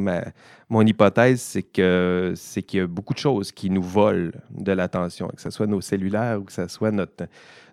mon 0.68 0.82
hypothèse, 0.82 1.40
c'est 1.40 1.62
qu'il 1.62 2.78
y 2.78 2.80
a 2.80 2.86
beaucoup 2.86 3.14
de 3.14 3.18
choses 3.18 3.50
qui 3.50 3.70
nous 3.70 3.82
volent 3.82 4.30
de 4.50 4.72
l'attention, 4.72 5.28
que 5.28 5.40
ce 5.40 5.50
soit 5.50 5.66
nos 5.66 5.80
cellulaires 5.80 6.40
ou 6.40 6.44
que 6.44 6.52
ce 6.52 6.68
soit 6.68 6.92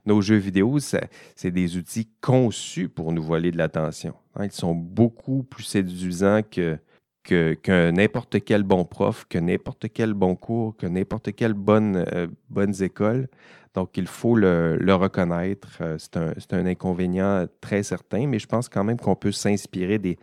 nos 0.06 0.22
jeux 0.22 0.38
vidéo. 0.38 0.80
C'est 0.80 1.52
des 1.52 1.76
outils 1.76 2.08
conçus 2.22 2.88
pour 2.88 3.12
nous 3.12 3.24
voler 3.24 3.52
de 3.52 3.58
l'attention. 3.58 4.14
Hein. 4.36 4.46
Ils 4.46 4.52
sont 4.54 4.74
beaucoup 4.74 5.44
plus 5.44 5.64
séduisants 5.64 6.42
que, 6.50 6.80
que, 7.24 7.92
n'importe 7.92 8.44
quel 8.44 8.64
bon 8.64 8.86
prof, 8.86 9.26
que 9.30 9.38
n'importe 9.38 9.88
quel 9.94 10.14
bon 10.14 10.36
cours, 10.36 10.78
que 10.78 10.88
n'importe 10.88 11.34
quelle 11.34 11.54
bonne, 11.54 12.06
euh, 12.14 12.28
bonne 12.50 12.74
école. 12.82 13.28
Donc, 13.74 13.98
il 13.98 14.08
faut 14.08 14.36
le, 14.36 14.78
reconnaître. 14.94 15.78
Euh, 15.82 15.98
c'est 15.98 16.54
un, 16.54 16.66
inconvénient 16.66 17.46
très 17.62 17.84
certain, 17.84 18.28
mais 18.28 18.40
je 18.40 18.48
pense 18.48 18.70
quand 18.70 18.84
même 18.84 19.00
qu'on 19.00 19.16
peut 19.16 19.32
s'inspirer 19.32 19.98
des, 19.98 20.18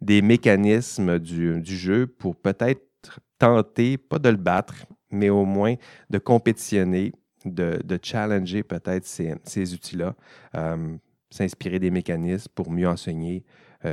des 0.00 0.22
mécanismes 0.22 1.18
du, 1.18 1.62
jeu 1.64 2.06
pour 2.06 2.36
peut-être 2.36 2.82
tenter, 3.38 3.96
pas 3.98 4.18
de 4.18 4.28
le 4.28 4.36
battre, 4.36 4.86
mais 5.10 5.30
au 5.30 5.44
moins 5.44 5.74
de 6.10 6.18
compétitionner, 6.18 7.12
de, 7.44 7.98
challenger 8.02 8.62
peut-être 8.62 9.04
ces, 9.06 9.74
outils-là, 9.74 10.14
euh, 10.54 10.96
s'inspirer 11.30 11.78
des 11.78 11.90
mécanismes 11.90 12.50
pour 12.54 12.70
mieux 12.70 12.88
enseigner, 12.88 13.44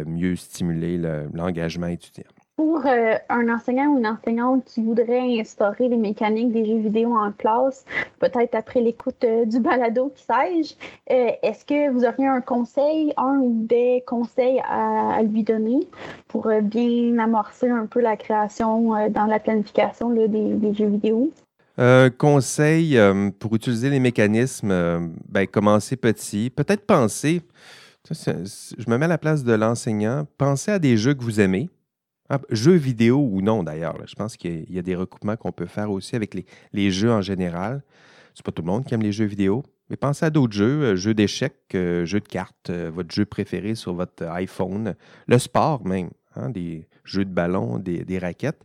mieux 0.05 0.35
stimuler 0.35 0.99
l'engagement 1.33 1.87
étudiant 1.87 2.25
pour 2.59 2.85
euh, 2.85 3.13
un 3.29 3.47
enseignant 3.47 3.85
ou 3.85 3.99
une 3.99 4.05
enseignante 4.05 4.65
qui 4.65 4.83
voudrait 4.83 5.39
instaurer 5.39 5.87
les 5.87 5.95
mécaniques 5.95 6.51
des 6.51 6.65
jeux 6.65 6.79
vidéo 6.79 7.15
en 7.15 7.31
classe, 7.31 7.85
peut-être 8.19 8.53
après 8.53 8.81
l'écoute 8.81 9.23
euh, 9.23 9.45
du 9.45 9.61
balado, 9.61 10.11
qui 10.13 10.23
sais-je, 10.25 10.73
euh, 11.09 11.31
est-ce 11.41 11.63
que 11.63 11.89
vous 11.89 12.03
auriez 12.03 12.27
un 12.27 12.41
conseil, 12.41 13.13
un 13.15 13.37
ou 13.37 13.65
des 13.65 14.03
conseils 14.05 14.61
à, 14.69 15.23
lui 15.23 15.43
donner 15.43 15.87
pour 16.27 16.51
bien 16.61 17.17
amorcer 17.19 17.69
un 17.69 17.85
peu 17.85 18.01
la 18.01 18.17
création 18.17 19.07
dans 19.09 19.25
la 19.25 19.39
planification 19.39 20.09
des, 20.09 20.73
jeux 20.73 20.87
vidéo? 20.87 21.31
conseil 22.17 22.99
pour 23.39 23.55
utiliser 23.55 23.89
les 23.89 24.01
mécanismes, 24.01 25.13
ben, 25.29 25.47
commencer 25.47 25.95
petit, 25.95 26.49
peut-être 26.49 26.85
penser, 26.85 27.41
je 28.11 28.89
me 28.89 28.97
mets 28.97 29.05
à 29.05 29.07
la 29.09 29.17
place 29.17 29.45
de 29.45 29.53
l'enseignant, 29.53 30.27
penser 30.37 30.71
à 30.71 30.79
des 30.79 30.97
jeux 30.97 31.13
que 31.13 31.23
vous 31.23 31.39
aimez 31.39 31.69
ah, 32.29 32.39
jeux 32.51 32.75
vidéo 32.75 33.27
ou 33.31 33.41
non, 33.41 33.63
d'ailleurs. 33.63 33.95
Je 34.05 34.13
pense 34.13 34.37
qu'il 34.37 34.71
y, 34.71 34.77
a 34.77 34.83
des 34.83 34.95
recoupements 34.95 35.35
qu'on 35.35 35.51
peut 35.51 35.65
faire 35.65 35.89
aussi 35.89 36.15
avec 36.15 36.35
les, 36.73 36.91
jeux 36.91 37.11
en 37.11 37.21
général. 37.21 37.81
C'est 38.35 38.45
pas 38.45 38.51
tout 38.51 38.61
le 38.61 38.67
monde 38.67 38.85
qui 38.85 38.93
aime 38.93 39.01
les 39.01 39.11
jeux 39.11 39.25
vidéo, 39.25 39.63
mais 39.89 39.97
pensez 39.97 40.25
à 40.25 40.29
d'autres 40.29 40.53
jeux, 40.53 40.83
euh, 40.83 40.95
jeux 40.95 41.15
d'échecs, 41.15 41.55
euh, 41.73 42.05
jeux 42.05 42.19
de 42.19 42.27
cartes, 42.27 42.69
euh, 42.69 42.91
votre 42.93 43.13
jeu 43.13 43.25
préféré 43.25 43.73
sur 43.73 43.95
votre 43.95 44.23
iPhone, 44.27 44.95
le 45.25 45.39
sport 45.39 45.83
même, 45.85 46.11
hein, 46.35 46.49
des 46.51 46.87
jeux 47.03 47.25
de 47.25 47.31
ballon, 47.31 47.79
des, 47.79 48.19
raquettes. 48.19 48.63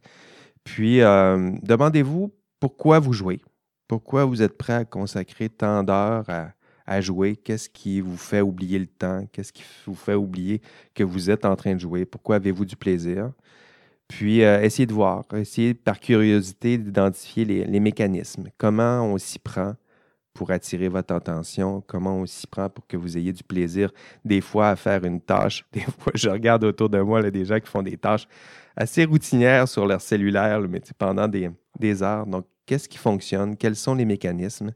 Puis, 0.63 0.99
demandez-vous 0.99 2.33
pourquoi 2.59 2.99
vous 2.99 3.13
jouez, 3.13 3.41
pourquoi 3.89 4.25
vous 4.25 4.43
êtes 4.43 4.57
prêt 4.57 4.73
à 4.75 4.85
consacrer 4.85 5.51
tant 5.51 5.83
d'heures 5.83 6.29
à, 6.29 6.53
à 6.87 7.01
jouer, 7.01 7.37
qu'est-ce 7.37 7.69
qui 7.69 8.01
vous 8.01 8.17
fait 8.17 8.41
oublier 8.41 8.79
le 8.79 8.87
temps, 8.87 9.27
qu'est-ce 9.33 9.53
qui 9.53 9.65
vous 9.87 9.95
fait 9.95 10.15
oublier 10.15 10.61
que 10.95 11.03
vous 11.03 11.31
êtes 11.31 11.45
en 11.45 11.57
train 11.57 11.75
de 11.75 11.81
jouer, 11.81 12.05
pourquoi 12.05 12.37
avez-vous 12.37 12.65
du 12.65 12.77
plaisir? 12.77 13.33
Puis, 14.09 14.45
euh, 14.45 14.61
essayez 14.63 14.87
de 14.87 14.93
voir, 14.93 15.25
essayez 15.35 15.75
par 15.75 15.99
curiosité 15.99 16.77
d'identifier 16.79 17.45
les, 17.45 17.81
mécanismes, 17.81 18.49
comment 18.59 19.03
on 19.03 19.19
s'y 19.19 19.39
prend 19.39 19.75
pour 20.35 20.51
attirer 20.51 20.89
votre 20.89 21.15
attention, 21.15 21.83
comment 21.87 22.17
on 22.19 22.27
s'y 22.27 22.47
prend 22.47 22.69
pour 22.69 22.87
que 22.87 22.97
vous 22.97 23.17
ayez 23.17 23.33
du 23.33 23.43
plaisir 23.43 23.91
des 24.25 24.41
fois 24.41 24.71
à 24.71 24.77
faire 24.77 25.05
une 25.05 25.21
tâche? 25.21 25.65
Des 25.73 25.81
fois, 25.81 26.13
je 26.15 26.29
regarde 26.29 26.65
autour 26.65 26.91
de 26.91 27.01
moi 27.01 27.23
là, 27.23 27.31
des 27.31 27.45
gens 27.45 27.61
qui 27.61 27.69
font 27.69 27.83
des 27.83 27.97
tâches 27.97 28.27
assez 28.77 29.05
routinières 29.05 29.69
sur 29.69 29.87
leur 29.87 30.01
cellulaire, 30.01 30.61
mais 30.61 30.83
pendant 30.99 31.29
des, 31.29 31.51
des 31.79 32.03
heures. 32.03 32.27
Donc, 32.27 32.47
qu'est-ce 32.67 32.89
qui 32.89 32.99
fonctionne? 32.99 33.57
Quels 33.57 33.77
sont 33.77 33.95
les 33.95 34.05
mécanismes? 34.05 34.73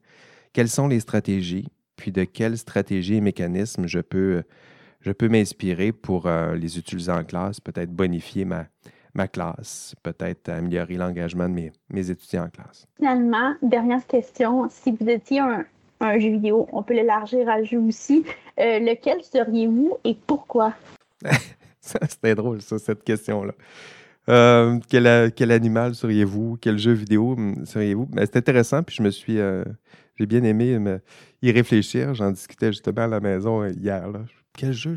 Quelles 0.53 0.68
sont 0.68 0.88
les 0.88 1.01
stratégies? 1.01 1.66
Puis 1.98 2.12
de 2.12 2.24
quelles 2.24 2.56
stratégies 2.56 3.16
et 3.16 3.20
mécanismes 3.20 3.87
je 3.87 3.98
peux, 3.98 4.42
je 5.00 5.12
peux 5.12 5.28
m'inspirer 5.28 5.92
pour 5.92 6.26
euh, 6.26 6.54
les 6.54 6.78
utiliser 6.78 7.12
en 7.12 7.24
classe, 7.24 7.61
peut-être 7.61 7.90
bonifier 7.90 8.46
ma, 8.46 8.66
ma 9.14 9.28
classe, 9.28 9.94
peut-être 10.02 10.48
améliorer 10.48 10.94
l'engagement 10.94 11.48
de 11.48 11.54
mes, 11.54 11.72
mes, 11.90 12.11
étudiants 12.11 12.44
en 12.44 12.48
classe? 12.48 12.87
Finalement, 12.96 13.54
dernière 13.61 14.06
question, 14.06 14.68
si 14.70 14.92
vous 14.92 15.08
étiez 15.11 15.40
un, 15.40 15.66
un 16.00 16.18
jeu 16.18 16.30
vidéo, 16.30 16.68
on 16.72 16.82
peut 16.82 16.94
l'élargir 16.94 17.48
à 17.48 17.62
jeu 17.62 17.78
aussi, 17.78 18.24
euh, 18.58 18.78
lequel 18.78 19.22
seriez-vous 19.22 19.98
et 20.04 20.16
pourquoi? 20.26 20.72
C'était 21.80 22.34
drôle, 22.34 22.62
ça, 22.62 22.78
cette 22.78 23.02
question-là. 23.02 23.52
Euh, 24.28 24.78
quel, 24.90 25.32
quel, 25.32 25.50
animal 25.50 25.94
seriez-vous? 25.94 26.58
Quel 26.61 26.78
jeu 26.78 26.92
vidéo 26.92 27.32
hum, 27.32 27.64
seriez-vous? 27.64 28.06
Ben, 28.06 28.26
c'est 28.26 28.37
intéressant, 28.37 28.82
puis 28.82 28.94
je 28.96 29.02
me 29.02 29.11
suis, 29.11 29.38
j'ai 30.18 30.26
bien 30.26 30.42
aimé 30.42 30.78
y 31.42 31.52
réfléchir. 31.52 32.14
J'en 32.14 32.31
discutais 32.31 32.72
justement 32.72 33.02
à 33.02 33.07
la 33.07 33.20
maison 33.20 33.62
euh, 33.62 33.70
hier. 33.70 34.07
Quel 34.57 34.72
jeu? 34.72 34.96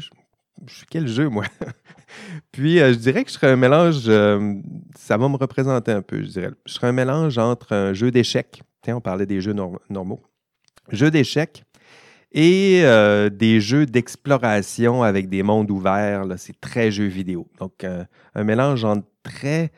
je 0.67 0.75
suis 0.75 0.85
quel 0.87 1.07
jeu, 1.07 1.27
moi? 1.29 1.45
Puis, 2.51 2.77
je 2.77 2.93
dirais 2.93 3.23
que 3.23 3.29
je 3.29 3.35
serais 3.35 3.51
un 3.51 3.55
mélange, 3.55 4.03
ça 4.95 5.17
va 5.17 5.27
me 5.27 5.37
représenter 5.37 5.91
un 5.91 6.01
peu, 6.01 6.21
je 6.21 6.27
dirais. 6.27 6.51
Je 6.65 6.73
serais 6.73 6.87
un 6.87 6.91
mélange 6.91 7.37
entre 7.37 7.73
un 7.73 7.93
jeu 7.93 8.11
d'échecs, 8.11 8.61
on 8.87 9.01
parlait 9.01 9.25
des 9.25 9.41
jeux 9.41 9.53
normaux, 9.89 10.19
jeu 10.91 11.09
d'échecs 11.09 11.63
et 12.31 12.83
des 13.31 13.59
jeux 13.59 13.87
d'exploration 13.87 15.01
avec 15.01 15.29
des 15.29 15.41
mondes 15.41 15.71
ouverts, 15.71 16.25
c'est 16.37 16.59
très 16.59 16.91
jeu 16.91 17.05
vidéo. 17.05 17.47
Donc, 17.59 17.83
un 18.35 18.43
mélange 18.43 18.83
entre 18.85 19.07
très 19.23 19.71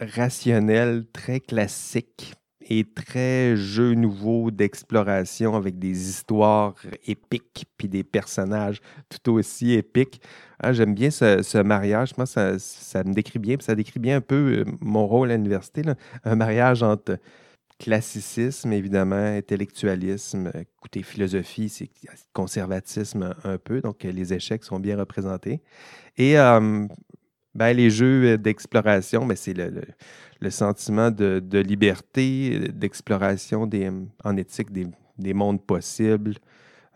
rationnel, 0.00 1.04
très 1.12 1.40
classique 1.40 2.34
et 2.68 2.84
très 2.84 3.56
jeu 3.56 3.94
nouveau 3.94 4.50
d'exploration 4.50 5.56
avec 5.56 5.78
des 5.78 6.10
histoires 6.10 6.74
épiques 7.06 7.64
puis 7.78 7.88
des 7.88 8.04
personnages 8.04 8.80
tout 9.08 9.32
aussi 9.32 9.72
épiques. 9.72 10.20
Ah, 10.60 10.72
j'aime 10.72 10.94
bien 10.94 11.10
ce, 11.10 11.62
mariage. 11.62 12.16
Moi, 12.16 12.26
ça, 12.26 12.58
ça, 12.58 13.04
me 13.04 13.14
décrit 13.14 13.38
bien. 13.38 13.56
Ça 13.60 13.74
décrit 13.74 14.00
bien 14.00 14.16
un 14.16 14.20
peu 14.20 14.34
euh, 14.34 14.64
mon 14.80 15.06
rôle 15.06 15.30
à 15.30 15.36
l'université. 15.36 15.82
Un 16.24 16.34
mariage 16.34 16.82
entre 16.82 17.18
classicisme, 17.78 18.72
évidemment, 18.72 19.14
intellectualisme, 19.14 20.50
écoutez, 20.54 21.04
philosophie, 21.04 21.68
c'est 21.68 21.90
conservatisme 22.32 23.34
un 23.44 23.56
peu. 23.56 23.80
Donc, 23.80 24.02
les 24.02 24.34
échecs 24.34 24.64
sont 24.64 24.80
bien 24.80 24.98
représentés. 24.98 25.62
Et 26.16 26.38
euh, 26.38 26.86
ben, 27.58 27.76
les 27.76 27.90
jeux 27.90 28.38
d'exploration, 28.38 29.26
ben, 29.26 29.36
c'est 29.36 29.52
le, 29.52 30.50
sentiment 30.50 31.10
de, 31.10 31.58
liberté, 31.58 32.68
d'exploration 32.72 33.68
en 34.22 34.36
éthique 34.36 34.68
des, 34.70 35.34
mondes 35.34 35.60
possibles, 35.60 36.36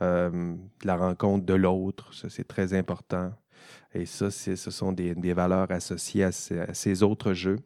euh, 0.01 0.55
la 0.85 0.97
rencontre 0.97 1.45
de 1.45 1.55
l'autre, 1.55 2.15
ça 2.15 2.29
c'est 2.31 2.47
très 2.47 2.75
important. 2.75 3.33
Et 3.93 4.07
ça, 4.07 4.31
ce 4.31 4.55
sont 4.55 4.93
des, 4.93 5.33
valeurs 5.33 5.71
associées 5.71 6.25
à 6.25 6.31
ces, 6.31 7.03
autres 7.03 7.33
jeux. 7.33 7.59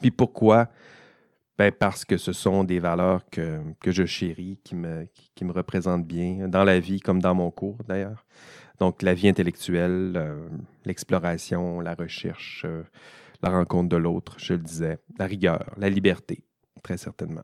Puis 0.00 0.10
pourquoi? 0.10 0.68
Ben 1.58 1.70
parce 1.70 2.06
que 2.06 2.16
ce 2.16 2.32
sont 2.32 2.64
des 2.64 2.78
valeurs 2.78 3.28
que, 3.30 3.60
je 3.84 4.06
chéris, 4.06 4.58
qui 4.64 4.74
me, 4.74 5.06
qui 5.34 5.44
me 5.44 5.52
représentent 5.52 6.06
bien, 6.06 6.48
dans 6.48 6.64
la 6.64 6.80
vie 6.80 7.00
comme 7.00 7.20
dans 7.20 7.34
mon 7.34 7.50
cours 7.50 7.76
d'ailleurs. 7.86 8.24
Donc, 8.82 9.02
la 9.02 9.14
vie 9.14 9.28
intellectuelle, 9.28 10.14
euh, 10.16 10.34
l'exploration, 10.86 11.78
la 11.78 11.94
recherche, 11.94 12.64
euh, 12.66 12.82
la 13.40 13.50
rencontre 13.50 13.88
de 13.90 13.96
l'autre, 13.96 14.34
je 14.38 14.54
le 14.54 14.58
disais, 14.58 14.98
la 15.20 15.26
rigueur, 15.26 15.72
la 15.76 15.88
liberté, 15.88 16.42
très 16.82 16.96
certainement. 16.96 17.42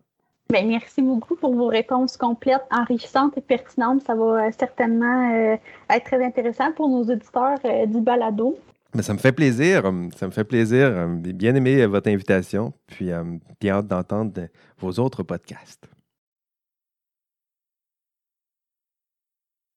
Bien, 0.51 0.64
merci 0.64 1.01
beaucoup 1.01 1.37
pour 1.37 1.55
vos 1.55 1.68
réponses 1.68 2.16
complètes, 2.16 2.64
enrichissantes 2.72 3.38
et 3.38 3.40
pertinentes. 3.40 4.03
Ça 4.03 4.16
va 4.16 4.48
euh, 4.48 4.51
certainement 4.59 5.31
être 5.88 6.05
très 6.05 6.24
intéressant 6.24 6.72
pour 6.72 6.88
nos 6.88 7.05
auditeurs 7.05 7.61
du 7.87 8.01
balado. 8.01 8.59
Mais 8.96 9.03
ça 9.03 9.12
me 9.12 9.18
fait 9.18 9.31
plaisir. 9.31 9.85
Ça 10.16 10.27
me 10.27 10.33
fait 10.33 10.42
plaisir. 10.42 11.07
Bien 11.07 11.55
aimé 11.55 11.87
votre 11.87 12.09
invitation. 12.09 12.72
Puis, 12.88 13.11
bien 13.61 13.74
hâte 13.74 13.87
d'entendre 13.87 14.48
vos 14.81 14.90
autres 14.98 15.22
podcasts. 15.22 15.88